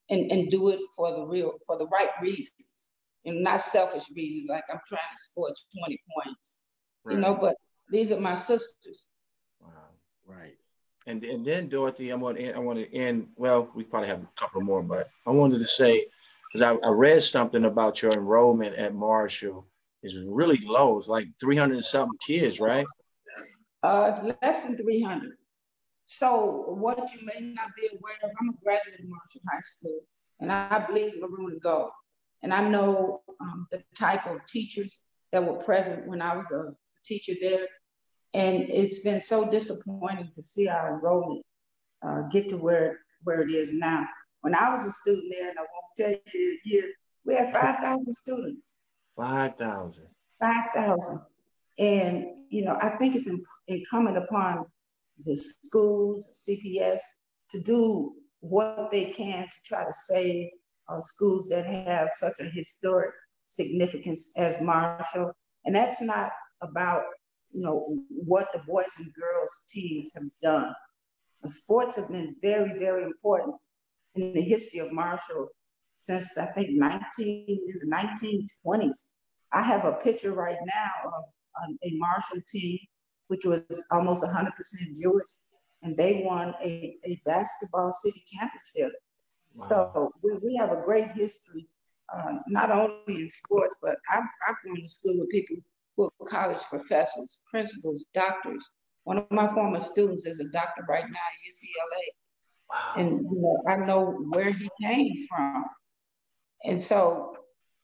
and, 0.09 0.31
and 0.31 0.49
do 0.49 0.69
it 0.69 0.79
for 0.95 1.11
the 1.11 1.25
real, 1.25 1.53
for 1.67 1.77
the 1.77 1.87
right 1.87 2.09
reasons 2.21 2.89
and 3.25 3.43
not 3.43 3.61
selfish 3.61 4.05
reasons, 4.15 4.47
like 4.49 4.63
I'm 4.69 4.79
trying 4.87 5.01
to 5.01 5.21
score 5.21 5.51
20 5.79 5.99
points, 6.15 6.59
right. 7.03 7.15
you 7.15 7.21
know, 7.21 7.35
but 7.35 7.55
these 7.89 8.11
are 8.11 8.19
my 8.19 8.35
sisters. 8.35 9.07
Wow, 9.61 9.69
right. 10.25 10.55
And, 11.07 11.23
and 11.23 11.45
then 11.45 11.69
Dorothy, 11.69 12.11
I 12.11 12.15
want 12.15 12.37
to 12.37 12.53
I 12.53 12.59
want 12.59 12.79
to 12.79 12.93
end. 12.95 13.27
Well, 13.35 13.69
we 13.75 13.83
probably 13.83 14.09
have 14.09 14.23
a 14.23 14.29
couple 14.35 14.61
more, 14.61 14.81
but 14.81 15.07
I 15.27 15.31
wanted 15.31 15.59
to 15.59 15.65
say 15.65 16.05
because 16.51 16.61
I, 16.61 16.87
I 16.87 16.89
read 16.89 17.21
something 17.21 17.65
about 17.65 18.01
your 18.01 18.11
enrollment 18.13 18.75
at 18.75 18.95
Marshall 18.95 19.67
is 20.03 20.17
really 20.17 20.59
low. 20.65 20.97
It's 20.97 21.07
like 21.07 21.27
300 21.39 21.83
something 21.83 22.17
kids, 22.25 22.59
right? 22.59 22.85
Uh, 23.83 24.11
it's 24.11 24.37
less 24.41 24.63
than 24.63 24.77
300. 24.77 25.37
So 26.05 26.65
what 26.67 27.09
you 27.13 27.25
may 27.25 27.41
not 27.53 27.69
be 27.75 27.87
aware 27.87 28.15
of, 28.23 28.31
I'm 28.39 28.49
a 28.49 28.53
graduate 28.63 28.99
of 28.99 29.05
Marshall 29.07 29.41
High 29.51 29.61
School, 29.61 29.99
and 30.39 30.51
I 30.51 30.85
bleed 30.87 31.15
maroon 31.19 31.51
to 31.51 31.59
go. 31.59 31.91
And 32.43 32.53
I 32.53 32.67
know 32.67 33.21
um, 33.41 33.67
the 33.71 33.83
type 33.95 34.27
of 34.27 34.45
teachers 34.47 35.01
that 35.31 35.43
were 35.43 35.57
present 35.57 36.07
when 36.07 36.21
I 36.21 36.35
was 36.35 36.51
a 36.51 36.73
teacher 37.05 37.33
there. 37.39 37.67
And 38.33 38.69
it's 38.69 38.99
been 38.99 39.21
so 39.21 39.49
disappointing 39.49 40.31
to 40.35 40.43
see 40.43 40.67
our 40.67 40.95
enrollment 40.95 41.45
uh, 42.05 42.23
get 42.31 42.49
to 42.49 42.57
where, 42.57 42.99
where 43.23 43.41
it 43.41 43.49
is 43.49 43.73
now. 43.73 44.05
When 44.41 44.53
I 44.53 44.71
was 44.71 44.85
a 44.85 44.91
student 44.91 45.31
there, 45.31 45.49
and 45.49 45.57
I 45.57 45.61
won't 45.61 45.95
tell 45.97 46.11
you 46.11 46.19
this 46.33 46.59
year, 46.65 46.91
we 47.25 47.35
had 47.35 47.51
5,000 47.51 48.13
students. 48.13 48.75
5,000. 49.15 50.05
5,000. 50.39 51.21
And, 51.79 52.25
you 52.49 52.63
know, 52.63 52.77
I 52.79 52.89
think 52.89 53.15
it's 53.15 53.29
incumbent 53.67 54.17
upon 54.17 54.65
the 55.23 55.35
schools, 55.35 56.45
CPS, 56.47 56.99
to 57.51 57.61
do 57.61 58.13
what 58.41 58.91
they 58.91 59.05
can 59.05 59.43
to 59.43 59.63
try 59.65 59.85
to 59.85 59.93
save 59.93 60.49
uh, 60.87 61.01
schools 61.01 61.49
that 61.49 61.65
have 61.65 62.09
such 62.15 62.35
a 62.39 62.45
historic 62.45 63.11
significance 63.47 64.31
as 64.37 64.61
Marshall. 64.61 65.31
And 65.65 65.75
that's 65.75 66.01
not 66.01 66.31
about, 66.61 67.03
you 67.51 67.61
know, 67.61 67.97
what 68.09 68.51
the 68.53 68.59
boys 68.59 68.93
and 68.97 69.13
girls 69.13 69.63
teams 69.69 70.11
have 70.13 70.23
done. 70.41 70.73
The 71.41 71.49
sports 71.49 71.95
have 71.95 72.09
been 72.09 72.35
very, 72.41 72.77
very 72.77 73.03
important 73.03 73.55
in 74.15 74.33
the 74.33 74.41
history 74.41 74.79
of 74.79 74.91
Marshall 74.91 75.49
since 75.93 76.37
I 76.37 76.45
think 76.45 76.69
19 76.71 77.45
in 77.47 77.79
the 77.79 77.95
1920s. 77.95 78.95
I 79.51 79.61
have 79.61 79.85
a 79.85 79.93
picture 79.93 80.33
right 80.33 80.57
now 80.65 81.09
of 81.09 81.23
um, 81.63 81.77
a 81.83 81.91
Marshall 81.97 82.41
team 82.47 82.79
which 83.27 83.45
was 83.45 83.63
almost 83.91 84.23
100% 84.23 84.51
Jewish, 85.01 85.25
and 85.81 85.97
they 85.97 86.23
won 86.25 86.53
a, 86.61 86.95
a 87.05 87.21
basketball 87.25 87.91
city 87.91 88.23
championship. 88.27 88.93
Wow. 89.55 89.65
So 89.65 90.11
we, 90.21 90.37
we 90.43 90.55
have 90.57 90.71
a 90.71 90.81
great 90.85 91.09
history, 91.09 91.67
uh, 92.13 92.33
not 92.47 92.71
only 92.71 93.21
in 93.21 93.29
sports, 93.29 93.75
but 93.81 93.95
I've, 94.11 94.25
I've 94.47 94.55
gone 94.65 94.81
to 94.81 94.87
school 94.87 95.19
with 95.19 95.29
people 95.29 95.57
are 95.99 96.27
college 96.29 96.63
professors, 96.69 97.39
principals, 97.49 98.05
doctors. 98.13 98.75
One 99.03 99.17
of 99.17 99.29
my 99.31 99.53
former 99.53 99.81
students 99.81 100.25
is 100.25 100.39
a 100.39 100.49
doctor 100.49 100.83
right 100.87 101.03
now 101.03 101.09
at 101.09 101.43
UCLA. 101.49 102.05
Wow. 102.71 102.93
And 102.97 103.11
you 103.21 103.41
know, 103.41 103.63
I 103.67 103.75
know 103.77 104.25
where 104.29 104.51
he 104.51 104.69
came 104.81 105.13
from. 105.29 105.65
And 106.63 106.81
so 106.81 107.35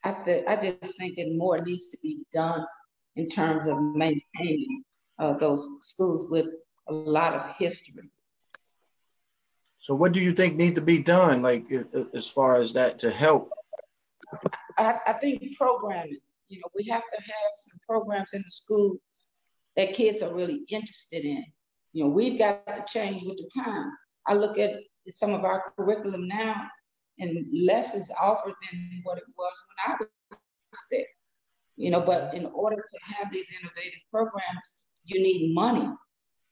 I, 0.04 0.12
th- 0.12 0.46
I 0.48 0.56
just 0.56 0.98
think 0.98 1.18
that 1.18 1.36
more 1.36 1.58
needs 1.58 1.90
to 1.90 1.98
be 2.02 2.20
done 2.34 2.66
in 3.16 3.30
terms 3.30 3.68
of 3.68 3.80
maintaining 3.80 4.84
uh, 5.20 5.34
those 5.34 5.68
schools 5.82 6.28
with 6.30 6.48
a 6.88 6.94
lot 6.94 7.34
of 7.34 7.56
history. 7.58 8.10
So, 9.80 9.96
what 9.96 10.12
do 10.12 10.20
you 10.20 10.32
think 10.32 10.56
needs 10.56 10.76
to 10.76 10.82
be 10.82 11.00
done, 11.00 11.42
like 11.42 11.66
as 12.14 12.28
far 12.28 12.56
as 12.56 12.74
that, 12.74 13.00
to 13.00 13.12
help? 13.12 13.52
I, 14.78 15.00
I 15.08 15.14
think 15.14 15.58
programming. 15.58 16.20
You 16.52 16.60
know, 16.60 16.70
we 16.76 16.84
have 16.90 17.02
to 17.02 17.22
have 17.22 17.52
some 17.60 17.80
programs 17.88 18.34
in 18.34 18.42
the 18.42 18.50
schools 18.50 19.00
that 19.78 19.94
kids 19.94 20.22
are 20.22 20.36
really 20.36 20.66
interested 20.70 21.24
in. 21.24 21.46
You 21.94 22.04
know, 22.04 22.10
we've 22.10 22.38
got 22.38 22.68
to 22.68 22.84
change 22.88 23.24
with 23.24 23.38
the 23.38 23.50
time. 23.56 23.90
I 24.28 24.34
look 24.34 24.58
at 24.58 24.72
some 25.10 25.34
of 25.34 25.46
our 25.46 25.72
curriculum 25.78 26.28
now, 26.28 26.68
and 27.20 27.48
less 27.54 27.96
is 27.96 28.12
offered 28.20 28.54
than 28.70 29.02
what 29.04 29.18
it 29.18 29.24
was 29.38 29.54
when 29.68 29.96
I 29.96 29.98
was 30.00 30.80
there. 30.92 31.06
You 31.78 31.90
know, 31.90 32.02
but 32.02 32.34
in 32.34 32.48
order 32.48 32.76
to 32.76 33.14
have 33.16 33.32
these 33.32 33.48
innovative 33.62 34.02
programs, 34.12 34.78
you 35.06 35.24
need 35.24 35.56
money. 35.56 35.88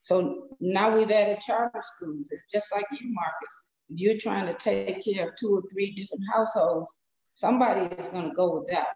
So 0.01 0.47
now 0.61 0.97
we've 0.97 1.11
added 1.11 1.39
charter 1.45 1.83
schools. 1.95 2.29
It's 2.31 2.43
just 2.49 2.67
like 2.71 2.85
you, 2.93 3.13
Marcus. 3.13 3.67
If 3.89 3.99
you're 3.99 4.17
trying 4.17 4.45
to 4.45 4.53
take 4.53 5.03
care 5.03 5.27
of 5.27 5.35
two 5.37 5.57
or 5.57 5.63
three 5.73 5.93
different 5.93 6.23
households, 6.33 6.89
somebody 7.33 7.93
is 7.95 8.07
going 8.07 8.29
to 8.29 8.35
go 8.35 8.57
with 8.57 8.69
that. 8.69 8.87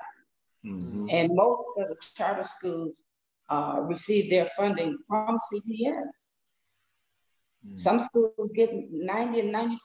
Mm-hmm. 0.66 1.08
And 1.10 1.36
most 1.36 1.64
of 1.78 1.88
the 1.90 1.96
charter 2.16 2.44
schools 2.44 3.02
uh, 3.50 3.80
receive 3.82 4.30
their 4.30 4.50
funding 4.58 4.98
from 5.08 5.38
CPS. 5.38 6.14
Mm-hmm. 7.66 7.76
Some 7.76 8.00
schools 8.00 8.52
get 8.56 8.72
90 8.92 9.40
and 9.42 9.54
95% 9.54 9.76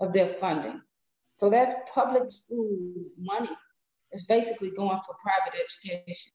of 0.00 0.12
their 0.12 0.28
funding. 0.28 0.80
So 1.32 1.50
that's 1.50 1.74
public 1.92 2.30
school 2.30 2.94
money. 3.18 3.50
It's 4.12 4.24
basically 4.24 4.70
going 4.70 5.00
for 5.04 5.14
private 5.22 5.58
education 5.58 6.32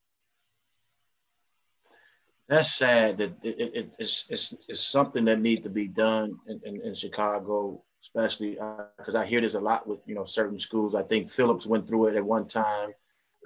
that's 2.51 2.73
sad 2.73 3.17
that 3.19 3.31
it, 3.43 3.75
it, 3.75 3.89
it's, 3.97 4.25
it's, 4.29 4.53
it's 4.67 4.81
something 4.81 5.23
that 5.23 5.39
needs 5.39 5.61
to 5.61 5.69
be 5.69 5.87
done 5.87 6.37
in, 6.49 6.59
in, 6.65 6.81
in 6.81 6.93
Chicago, 6.93 7.81
especially 8.01 8.57
because 8.97 9.15
uh, 9.15 9.19
I 9.19 9.25
hear 9.25 9.41
this 9.41 9.53
a 9.53 9.59
lot 9.59 9.87
with, 9.87 9.99
you 10.05 10.15
know, 10.15 10.23
certain 10.23 10.59
schools. 10.59 10.95
I 10.95 11.03
think 11.03 11.29
Phillips 11.29 11.65
went 11.65 11.87
through 11.87 12.07
it 12.07 12.15
at 12.15 12.25
one 12.25 12.47
time 12.47 12.91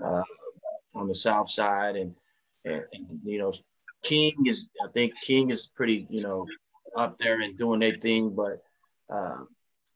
uh, 0.03 0.23
on 0.93 1.07
the 1.07 1.15
South 1.15 1.49
side 1.49 1.95
and, 1.95 2.15
and, 2.63 2.83
and, 2.93 3.19
you 3.23 3.39
know, 3.39 3.51
King 4.03 4.33
is, 4.45 4.69
I 4.85 4.89
think 4.91 5.13
King 5.21 5.49
is 5.49 5.67
pretty, 5.67 6.05
you 6.09 6.21
know, 6.21 6.45
up 6.95 7.17
there 7.17 7.41
and 7.41 7.57
doing 7.57 7.79
their 7.79 7.97
thing, 7.97 8.29
but 8.29 8.63
uh, 9.13 9.43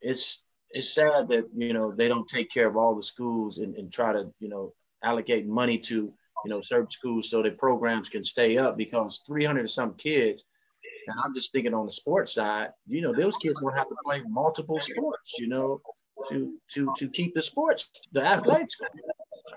it's, 0.01 0.43
it's 0.71 0.93
sad 0.93 1.29
that, 1.29 1.45
you 1.55 1.73
know, 1.73 1.91
they 1.91 2.07
don't 2.07 2.27
take 2.27 2.51
care 2.51 2.67
of 2.67 2.75
all 2.75 2.95
the 2.95 3.03
schools 3.03 3.59
and, 3.59 3.75
and 3.75 3.91
try 3.91 4.11
to, 4.13 4.31
you 4.39 4.49
know, 4.49 4.73
allocate 5.03 5.47
money 5.47 5.77
to 5.77 6.13
you 6.45 6.49
know, 6.49 6.61
certain 6.61 6.89
schools 6.89 7.29
so 7.29 7.41
that 7.41 7.57
programs 7.57 8.09
can 8.09 8.23
stay 8.23 8.57
up 8.57 8.77
because 8.77 9.21
300 9.27 9.61
and 9.61 9.69
some 9.69 9.93
kids, 9.95 10.43
and 11.07 11.19
I'm 11.23 11.33
just 11.33 11.51
thinking 11.51 11.73
on 11.73 11.85
the 11.85 11.91
sports 11.91 12.33
side, 12.33 12.69
you 12.87 13.01
know, 13.01 13.13
those 13.13 13.37
kids 13.37 13.61
won't 13.61 13.77
have 13.77 13.89
to 13.89 13.95
play 14.03 14.21
multiple 14.27 14.79
sports, 14.79 15.35
you 15.39 15.47
know, 15.47 15.81
to 16.29 16.57
to 16.73 16.93
to 16.97 17.09
keep 17.09 17.33
the 17.35 17.41
sports, 17.41 17.89
the 18.11 18.25
athletics 18.25 18.75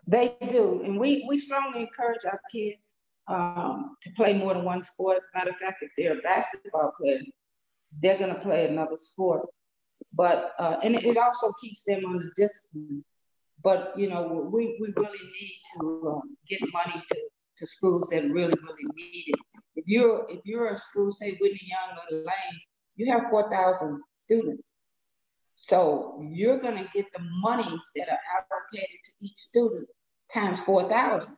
They 0.07 0.37
do, 0.49 0.83
and 0.85 0.99
we 0.99 1.25
we 1.29 1.39
strongly 1.39 1.81
encourage 1.81 2.25
our 2.25 2.41
kids 2.51 2.81
um, 3.29 3.97
to 4.05 4.11
play 4.17 4.37
more 4.39 4.55
than 4.55 4.65
one 4.65 4.83
sport. 4.83 5.23
Matter 5.35 5.51
of 5.51 5.57
fact, 5.57 5.83
if 5.83 5.91
they're 5.97 6.19
a 6.19 6.23
basketball 6.23 6.93
player, 7.01 7.21
they're 8.01 8.19
going 8.19 8.35
to 8.35 8.41
play 8.41 8.69
another 8.69 8.97
sport. 8.97 9.47
But 10.15 10.53
uh, 10.59 10.77
and 10.83 10.95
it 10.95 11.17
also 11.17 11.53
keeps 11.61 11.85
them 11.85 12.05
on 12.05 12.19
the 12.19 12.31
discipline 12.37 13.05
but 13.63 13.93
you 13.97 14.09
know, 14.09 14.49
we, 14.53 14.77
we 14.81 14.93
really 14.97 15.19
need 15.41 15.61
to 15.79 16.09
um, 16.09 16.37
get 16.49 16.61
money 16.73 17.03
to, 17.11 17.19
to 17.59 17.67
schools 17.67 18.09
that 18.11 18.23
really, 18.25 18.55
really 18.63 18.87
need 18.95 19.25
it. 19.29 19.41
If 19.75 19.85
you're 19.87 20.27
if 20.29 20.41
you're 20.45 20.69
a 20.69 20.77
school, 20.77 21.13
say 21.13 21.37
Whitney 21.41 21.69
Young 21.69 21.99
or 21.99 22.19
Lane, 22.19 22.61
you 22.97 23.13
have 23.13 23.31
four 23.31 23.51
thousand 23.51 24.01
students. 24.19 24.69
So 25.55 26.21
you're 26.29 26.59
gonna 26.59 26.89
get 26.95 27.07
the 27.13 27.23
monies 27.41 27.83
that 27.97 28.09
are 28.09 28.19
allocated 28.37 28.99
to 29.05 29.27
each 29.27 29.39
student 29.39 29.89
times 30.33 30.61
four 30.61 30.89
thousand. 30.89 31.37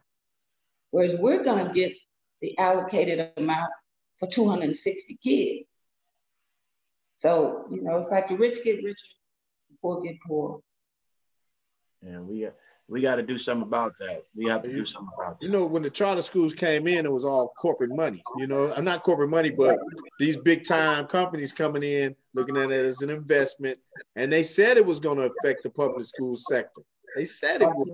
Whereas 0.91 1.19
we're 1.19 1.45
gonna 1.45 1.73
get 1.73 1.93
the 2.41 2.57
allocated 2.59 3.33
amount 3.37 3.73
for 4.19 4.29
260 4.29 5.19
kids. 5.23 5.75
So, 7.17 7.67
you 7.71 7.83
know, 7.83 7.97
it's 7.99 8.11
like 8.11 8.29
the 8.29 8.37
rich 8.37 8.63
get 8.65 8.83
richer, 8.85 8.97
the 9.71 9.77
poor 9.81 10.03
get 10.03 10.17
poor. 10.27 10.61
And 12.03 12.29
we, 12.29 12.47
we 12.89 13.01
got 13.01 13.17
to 13.17 13.23
do 13.23 13.39
something 13.39 13.67
about 13.67 13.97
that. 13.99 14.25
We 14.37 14.49
have 14.51 14.63
to 14.63 14.73
do 14.73 14.85
something 14.85 15.11
about 15.17 15.41
that. 15.41 15.47
You 15.47 15.53
know, 15.53 15.67
when 15.67 15.83
the 15.83 15.91
charter 15.91 16.23
schools 16.23 16.53
came 16.53 16.87
in, 16.87 17.07
it 17.07 17.13
was 17.13 17.25
all 17.25 17.49
corporate 17.59 17.95
money. 17.95 18.23
You 18.37 18.47
know, 18.47 18.73
I'm 18.77 18.85
not 18.85 19.03
corporate 19.03 19.31
money, 19.31 19.51
but 19.51 19.79
these 20.21 20.37
big 20.37 20.67
time 20.67 21.07
companies 21.07 21.53
coming 21.53 21.83
in, 21.83 22.15
looking 22.35 22.57
at 22.57 22.71
it 22.71 22.85
as 22.85 23.01
an 23.01 23.11
investment, 23.11 23.79
and 24.17 24.33
they 24.33 24.43
said 24.43 24.77
it 24.77 24.85
was 24.85 25.01
going 25.01 25.17
to 25.19 25.31
affect 25.31 25.63
the 25.63 25.71
public 25.71 26.05
school 26.05 26.37
sector. 26.37 26.83
They 27.17 27.25
said 27.25 27.63
it 27.63 27.69
would. 27.73 27.89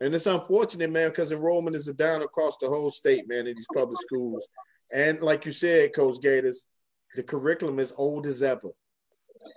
And 0.00 0.14
it's 0.14 0.26
unfortunate, 0.26 0.90
man, 0.90 1.08
because 1.08 1.32
enrollment 1.32 1.76
is 1.76 1.86
down 1.86 2.22
across 2.22 2.58
the 2.58 2.68
whole 2.68 2.90
state, 2.90 3.28
man, 3.28 3.46
in 3.46 3.56
these 3.56 3.66
public 3.74 3.98
schools. 4.00 4.48
And 4.92 5.20
like 5.20 5.46
you 5.46 5.52
said, 5.52 5.94
Coach 5.94 6.20
Gaters, 6.20 6.66
the 7.14 7.22
curriculum 7.22 7.78
is 7.78 7.94
old 7.96 8.26
as 8.26 8.42
ever. 8.42 8.70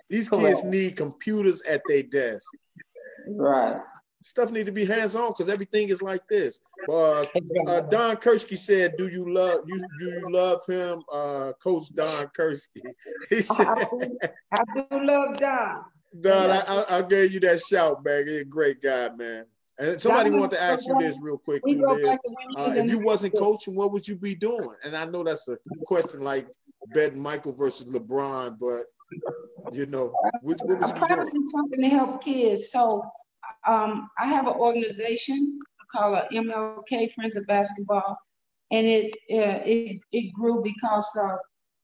These 0.08 0.28
kids 0.28 0.64
need 0.64 0.96
computers 0.96 1.60
at 1.62 1.82
their 1.86 2.02
desk. 2.02 2.46
Right. 3.28 3.80
Stuff 4.22 4.50
need 4.50 4.66
to 4.66 4.72
be 4.72 4.84
hands 4.84 5.14
on 5.14 5.30
because 5.30 5.48
everything 5.48 5.90
is 5.90 6.02
like 6.02 6.26
this. 6.28 6.60
Uh, 6.88 7.20
uh, 7.68 7.80
Don 7.82 8.16
Kersky 8.16 8.56
said, 8.56 8.96
"Do 8.98 9.06
you 9.06 9.32
love 9.32 9.60
you? 9.66 9.78
Do 9.98 10.04
you 10.06 10.26
love 10.32 10.60
him, 10.66 11.02
uh, 11.12 11.52
Coach 11.62 11.94
Don 11.94 12.26
Kersky?" 12.36 12.82
He 13.30 13.42
said, 13.42 13.66
I 13.66 13.84
do, 13.84 14.18
I 14.52 14.62
do 14.74 14.86
love 15.06 15.38
Don. 15.38 15.84
Don, 16.20 16.50
I, 16.50 16.62
I, 16.66 16.98
I 16.98 17.02
gave 17.02 17.32
you 17.32 17.40
that 17.40 17.60
shout, 17.60 18.04
man. 18.04 18.26
He's 18.26 18.40
a 18.40 18.44
great 18.44 18.82
guy, 18.82 19.08
man. 19.10 19.44
And 19.78 20.00
somebody 20.00 20.30
wanted 20.30 20.56
to 20.56 20.62
ask 20.62 20.84
you 20.86 20.98
this 20.98 21.18
real 21.22 21.38
quick 21.38 21.62
too. 21.68 21.84
Uh, 22.56 22.72
if 22.74 22.90
you 22.90 22.98
wasn't 23.00 23.34
coaching, 23.34 23.76
what 23.76 23.92
would 23.92 24.08
you 24.08 24.16
be 24.16 24.34
doing? 24.34 24.74
And 24.84 24.96
I 24.96 25.04
know 25.04 25.22
that's 25.22 25.46
a 25.48 25.56
question 25.84 26.24
like 26.24 26.48
betting 26.92 27.22
Michael 27.22 27.52
versus 27.52 27.88
LeBron, 27.88 28.58
but 28.58 28.84
you 29.72 29.86
know, 29.86 30.12
what, 30.42 30.58
what 30.66 30.82
I'm 30.82 31.00
you 31.00 31.08
to 31.08 31.14
doing? 31.14 31.30
do 31.32 31.46
something 31.52 31.80
to 31.80 31.88
help 31.88 32.24
kids. 32.24 32.72
So 32.72 33.04
um, 33.66 34.08
I 34.18 34.26
have 34.26 34.46
an 34.46 34.54
organization 34.54 35.58
called 35.90 36.18
MLK 36.32 37.12
Friends 37.14 37.36
of 37.36 37.46
Basketball, 37.46 38.16
and 38.70 38.86
it, 38.86 39.14
uh, 39.32 39.62
it 39.64 40.00
it 40.12 40.32
grew 40.32 40.62
because 40.62 41.08
of 41.22 41.38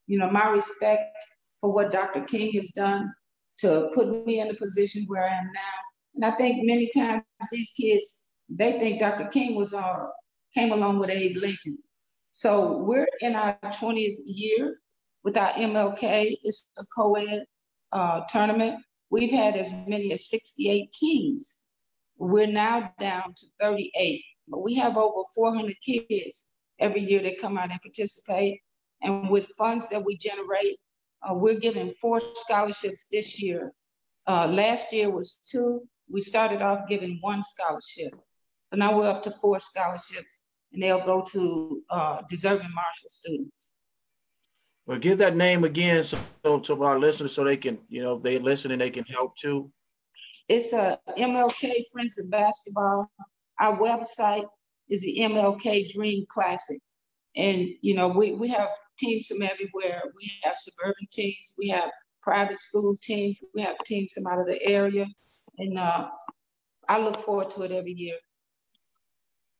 you 0.07 0.18
know 0.18 0.31
my 0.31 0.48
respect 0.48 1.16
for 1.61 1.72
what 1.72 1.92
Dr. 1.92 2.22
King 2.22 2.53
has 2.55 2.68
done 2.70 3.12
to 3.59 3.88
put 3.94 4.27
me 4.27 4.40
in 4.40 4.48
the 4.48 4.55
position 4.55 5.05
where 5.07 5.24
I 5.24 5.35
am 5.38 5.50
now. 5.53 5.74
And 6.16 6.24
I 6.24 6.31
think 6.33 6.66
many 6.66 6.90
times 6.94 7.22
these 7.50 7.70
kids 7.79 8.24
they 8.48 8.79
think 8.79 9.00
Dr. 9.00 9.27
King 9.29 9.55
was 9.55 9.72
uh, 9.74 10.07
came 10.55 10.72
along 10.72 10.98
with 10.98 11.11
Abe 11.11 11.37
Lincoln. 11.37 11.79
So 12.33 12.79
we're 12.79 13.09
in 13.20 13.35
our 13.35 13.59
20th 13.64 14.16
year 14.24 14.81
with 15.22 15.37
our 15.37 15.50
MLK. 15.53 16.37
It's 16.42 16.66
a 16.79 16.85
co-ed 16.96 17.44
uh, 17.92 18.22
tournament. 18.29 18.84
We've 19.11 19.31
had 19.31 19.57
as 19.57 19.73
many 19.87 20.12
as 20.12 20.29
68 20.29 20.93
teams. 20.93 21.59
We're 22.17 22.47
now 22.47 22.93
down 22.99 23.35
to 23.37 23.47
38, 23.61 24.23
but 24.49 24.62
we 24.62 24.75
have 24.77 24.97
over 24.97 25.23
400 25.35 25.77
kids 25.85 26.47
every 26.79 27.03
year 27.03 27.23
that 27.23 27.40
come 27.40 27.59
out 27.59 27.71
and 27.71 27.81
participate. 27.81 28.61
And 29.03 29.29
with 29.31 29.47
funds 29.59 29.88
that 29.90 30.05
we 30.05 30.17
generate, 30.17 30.79
uh, 31.23 31.35
we're 31.35 31.59
giving 31.59 31.93
four 32.01 32.21
scholarships 32.21 33.07
this 33.11 33.40
year. 33.43 33.73
Uh, 34.27 34.47
last 34.47 34.93
year 34.93 35.11
was 35.11 35.38
two. 35.51 35.83
We 36.11 36.21
started 36.21 36.62
off 36.62 36.88
giving 36.88 37.19
one 37.21 37.43
scholarship. 37.43 38.14
So 38.67 38.77
now 38.77 38.97
we're 38.97 39.09
up 39.09 39.23
to 39.25 39.31
four 39.31 39.59
scholarships, 39.61 40.40
and 40.73 40.83
they'll 40.83 41.05
go 41.05 41.25
to 41.33 41.83
uh, 41.90 42.23
deserving 42.29 42.73
Marshall 42.75 43.11
students. 43.11 43.71
Well, 44.87 44.99
give 44.99 45.18
that 45.18 45.37
name 45.37 45.64
again 45.64 46.03
so, 46.03 46.18
so 46.44 46.61
to 46.61 46.85
our 46.85 46.99
listeners 46.99 47.33
so 47.33 47.44
they 47.44 47.57
can, 47.57 47.79
you 47.88 48.03
know, 48.03 48.16
if 48.16 48.23
they 48.23 48.38
listen 48.38 48.70
and 48.70 48.81
they 48.81 48.90
can 48.90 49.05
help 49.05 49.37
too. 49.37 49.70
It's 50.49 50.75
a 50.75 50.99
MLK 51.18 51.73
Friends 51.90 52.18
of 52.18 52.31
Basketball. 52.31 53.11
Our 53.61 53.79
website 53.79 54.47
is 54.90 55.03
the 55.03 55.20
MLK 55.20 55.90
Dream 55.92 56.27
Classic. 56.29 56.79
And, 57.37 57.68
you 57.81 57.94
know, 57.94 58.09
we, 58.09 58.33
we 58.33 58.49
have 58.49 58.68
teams 58.99 59.27
from 59.27 59.42
everywhere. 59.42 60.03
We 60.14 60.31
have 60.42 60.57
suburban 60.59 61.07
teams, 61.11 61.55
we 61.59 61.68
have 61.68 61.90
private 62.23 62.61
school 62.61 62.97
teams, 63.03 63.40
we 63.55 63.62
have 63.62 63.77
teams 63.85 64.12
from 64.12 64.27
out 64.27 64.40
of 64.40 64.47
the 64.47 64.62
area. 64.62 65.07
And 65.59 65.79
uh, 65.79 66.11
I 66.88 66.99
look 66.99 67.18
forward 67.18 67.51
to 67.51 67.62
it 67.62 67.73
every 67.73 67.92
year. 67.92 68.16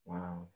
Wow. 0.04 0.48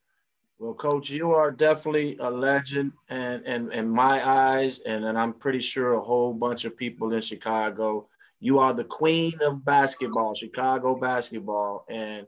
Well, 0.60 0.74
Coach, 0.74 1.08
you 1.08 1.30
are 1.30 1.52
definitely 1.52 2.16
a 2.18 2.28
legend, 2.28 2.92
and 3.08 3.46
and 3.46 3.72
in 3.72 3.88
my 3.88 4.26
eyes, 4.28 4.80
and, 4.80 5.04
and 5.04 5.16
I'm 5.16 5.32
pretty 5.32 5.60
sure 5.60 5.94
a 5.94 6.00
whole 6.00 6.34
bunch 6.34 6.64
of 6.64 6.76
people 6.76 7.12
in 7.12 7.20
Chicago. 7.20 8.08
You 8.40 8.58
are 8.58 8.72
the 8.72 8.84
queen 8.84 9.34
of 9.42 9.64
basketball, 9.64 10.34
Chicago 10.34 10.98
basketball, 10.98 11.84
and 11.88 12.26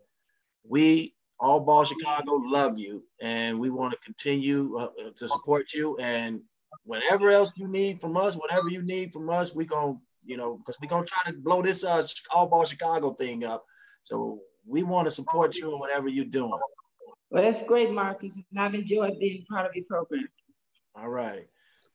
we 0.63 1.13
all 1.41 1.59
ball 1.59 1.83
Chicago 1.83 2.35
love 2.35 2.79
you, 2.79 3.03
and 3.21 3.59
we 3.59 3.69
want 3.69 3.95
to 3.95 3.99
continue 3.99 4.77
uh, 4.77 4.91
to 5.17 5.27
support 5.27 5.73
you. 5.73 5.97
And 5.99 6.41
whatever 6.85 7.31
else 7.31 7.59
you 7.59 7.67
need 7.67 8.01
from 8.01 8.17
us, 8.17 8.37
whatever 8.37 8.69
you 8.69 8.83
need 8.83 9.13
from 9.13 9.29
us, 9.29 9.57
we 9.57 9.65
gonna 9.65 9.95
you 10.23 10.37
know 10.37 10.59
because 10.59 10.79
we 10.81 10.87
gonna 10.87 11.05
try 11.05 11.33
to 11.33 11.37
blow 11.37 11.63
this 11.63 11.83
uh, 11.83 12.07
all 12.33 12.47
ball 12.47 12.65
Chicago 12.65 13.13
thing 13.13 13.45
up. 13.45 13.65
So 14.03 14.39
we 14.65 14.85
want 14.85 15.07
to 15.07 15.11
support 15.11 15.57
you 15.57 15.73
in 15.73 15.81
whatever 15.81 16.07
you're 16.07 16.25
doing. 16.27 16.53
Well, 17.31 17.43
that's 17.45 17.63
great, 17.65 17.91
Marcus. 17.93 18.37
And 18.37 18.61
I've 18.61 18.75
enjoyed 18.75 19.19
being 19.19 19.45
part 19.49 19.67
of 19.67 19.75
your 19.75 19.85
program. 19.87 20.29
All 20.97 21.09
right. 21.09 21.47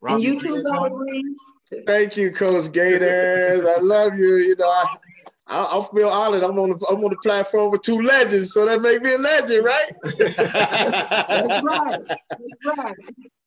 And 0.07 0.21
you 0.21 0.39
too, 0.39 0.55
Rizzo? 0.55 1.03
Thank 1.87 2.15
you, 2.15 2.31
Coach 2.31 2.71
Gaters. 2.71 3.65
I 3.67 3.79
love 3.81 4.17
you. 4.17 4.35
You 4.35 4.55
know, 4.55 4.65
I, 4.67 4.95
I, 5.47 5.77
I 5.79 5.87
feel 5.95 6.09
honored. 6.09 6.43
I'm 6.43 6.57
on 6.59 6.69
the 6.77 6.85
I'm 6.87 7.03
on 7.03 7.09
the 7.09 7.17
platform 7.23 7.71
with 7.71 7.81
two 7.81 7.99
legends, 8.01 8.53
so 8.53 8.65
that 8.65 8.81
make 8.81 9.01
me 9.01 9.13
a 9.13 9.17
legend, 9.17 9.65
That's 9.65 11.63
right? 11.63 11.63
right. 11.63 12.01
That's 12.29 12.77
right. 12.77 12.95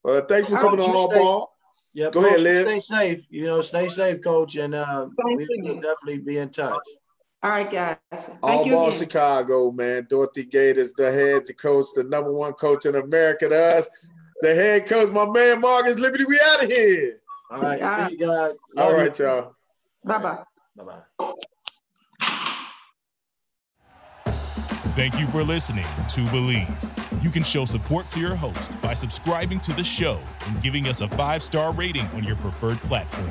well, 0.02 0.20
thanks 0.26 0.48
for 0.48 0.56
coming 0.56 0.80
Coach, 0.80 0.88
on 0.88 0.96
you 0.96 1.10
stay- 1.10 1.18
ball. 1.18 1.52
Yeah, 1.94 2.10
Go 2.10 2.20
Coach, 2.22 2.26
ahead, 2.30 2.40
Liv. 2.40 2.68
Stay 2.68 2.80
safe. 2.80 3.24
You 3.30 3.44
know, 3.44 3.60
stay 3.60 3.88
safe, 3.88 4.22
Coach, 4.22 4.56
and 4.56 4.74
uh, 4.74 5.08
we 5.36 5.46
will 5.62 5.74
definitely 5.80 6.18
be 6.18 6.38
in 6.38 6.50
touch. 6.50 6.76
All 7.42 7.50
right, 7.50 7.70
guys. 7.70 7.96
Thank 8.12 8.42
All 8.42 8.66
you 8.66 8.72
ball 8.72 8.88
again. 8.88 8.98
Chicago, 8.98 9.70
man. 9.70 10.06
Dorothy 10.10 10.44
Gaters, 10.44 10.92
the 10.94 11.12
head 11.12 11.46
the 11.46 11.54
coach, 11.54 11.86
the 11.94 12.02
number 12.04 12.32
one 12.32 12.52
coach 12.54 12.84
in 12.84 12.96
America 12.96 13.48
to 13.48 13.56
us. 13.78 13.88
The 14.40 14.54
head 14.54 14.86
coach, 14.86 15.12
my 15.12 15.24
man 15.26 15.60
Marcus 15.60 15.98
Liberty. 15.98 16.24
We 16.28 16.38
out 16.52 16.64
of 16.64 16.70
here. 16.70 17.20
All 17.50 17.60
right, 17.60 17.78
Yeah. 17.78 18.08
see 18.08 18.16
you 18.18 18.26
guys. 18.26 18.56
All 18.76 18.92
Love 18.96 19.18
you. 19.18 19.24
y'all. 19.24 19.54
Bye-bye. 20.04 20.42
Bye 20.76 20.84
bye. 21.18 21.34
Thank 24.96 25.18
you 25.20 25.26
for 25.28 25.44
listening 25.44 25.84
to 25.84 26.20
Bleav. 26.26 27.22
You 27.22 27.30
can 27.30 27.44
show 27.44 27.64
support 27.64 28.08
to 28.10 28.20
your 28.20 28.34
host 28.34 28.80
by 28.82 28.94
subscribing 28.94 29.60
to 29.60 29.72
the 29.72 29.84
show 29.84 30.20
and 30.46 30.60
giving 30.60 30.88
us 30.88 31.00
a 31.02 31.08
five 31.10 31.40
star 31.42 31.72
rating 31.72 32.06
on 32.16 32.24
your 32.24 32.36
preferred 32.36 32.78
platform. 32.78 33.30